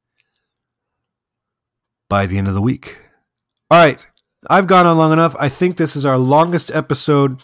by 2.09 2.27
the 2.27 2.39
end 2.39 2.49
of 2.49 2.55
the 2.55 2.63
week. 2.63 2.99
All 3.71 3.79
right. 3.79 4.05
I've 4.49 4.69
gone 4.69 4.87
on 4.87 4.97
long 4.97 5.13
enough. 5.13 5.35
I 5.39 5.49
think 5.49 5.77
this 5.77 5.97
is 5.97 6.07
our 6.07 6.19
longest 6.19 6.71
episode 6.73 7.43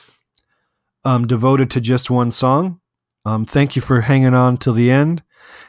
um, 1.05 1.27
devoted 1.27 1.71
to 1.73 1.81
just 1.81 2.11
one 2.11 2.31
song. 2.31 2.81
Um, 3.25 3.45
thank 3.45 3.75
you 3.75 3.83
for 3.83 4.03
hanging 4.03 4.35
on 4.35 4.57
till 4.57 4.73
the 4.73 4.91
end. 4.91 5.23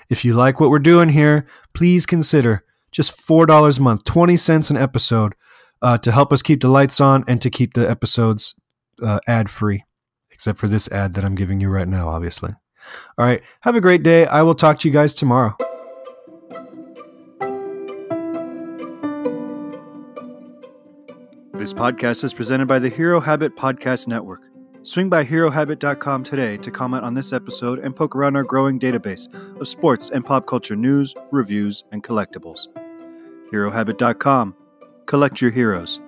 If 0.09 0.23
you 0.25 0.33
like 0.33 0.59
what 0.59 0.69
we're 0.69 0.79
doing 0.79 1.09
here, 1.09 1.45
please 1.73 2.05
consider 2.05 2.63
just 2.91 3.17
$4 3.17 3.79
a 3.79 3.81
month, 3.81 4.03
20 4.03 4.37
cents 4.37 4.69
an 4.69 4.77
episode 4.77 5.33
uh, 5.81 5.97
to 5.99 6.11
help 6.11 6.31
us 6.31 6.41
keep 6.41 6.61
the 6.61 6.67
lights 6.67 7.01
on 7.01 7.23
and 7.27 7.41
to 7.41 7.49
keep 7.49 7.73
the 7.73 7.89
episodes 7.89 8.55
uh, 9.01 9.19
ad 9.27 9.49
free 9.49 9.83
except 10.33 10.57
for 10.57 10.67
this 10.67 10.91
ad 10.91 11.13
that 11.13 11.23
I'm 11.23 11.35
giving 11.35 11.61
you 11.61 11.69
right 11.69 11.87
now, 11.87 12.09
obviously. 12.09 12.51
All 13.17 13.25
right. 13.25 13.41
Have 13.61 13.75
a 13.75 13.81
great 13.81 14.03
day. 14.03 14.25
I 14.25 14.41
will 14.41 14.55
talk 14.55 14.79
to 14.79 14.87
you 14.87 14.93
guys 14.93 15.13
tomorrow. 15.13 15.55
This 21.53 21.73
podcast 21.73 22.25
is 22.25 22.33
presented 22.33 22.67
by 22.67 22.79
the 22.79 22.89
Hero 22.89 23.21
Habit 23.21 23.55
Podcast 23.55 24.07
Network. 24.07 24.41
Swing 24.85 25.07
by 25.07 25.23
HeroHabit.com 25.23 26.25
today 26.25 26.57
to 26.57 26.69
comment 26.69 27.05
on 27.05 27.13
this 27.13 27.31
episode 27.31 27.79
and 27.79 27.95
poke 27.95 28.17
around 28.17 28.35
our 28.35 28.43
growing 28.43 28.77
database 28.77 29.33
of 29.61 29.65
sports 29.65 30.09
and 30.09 30.25
pop 30.25 30.45
culture 30.45 30.75
news, 30.75 31.15
reviews, 31.31 31.85
and 31.93 32.03
collectibles. 32.03 32.67
HeroHabit.com. 33.49 34.55
Collect 35.05 35.41
your 35.41 35.51
heroes. 35.51 36.01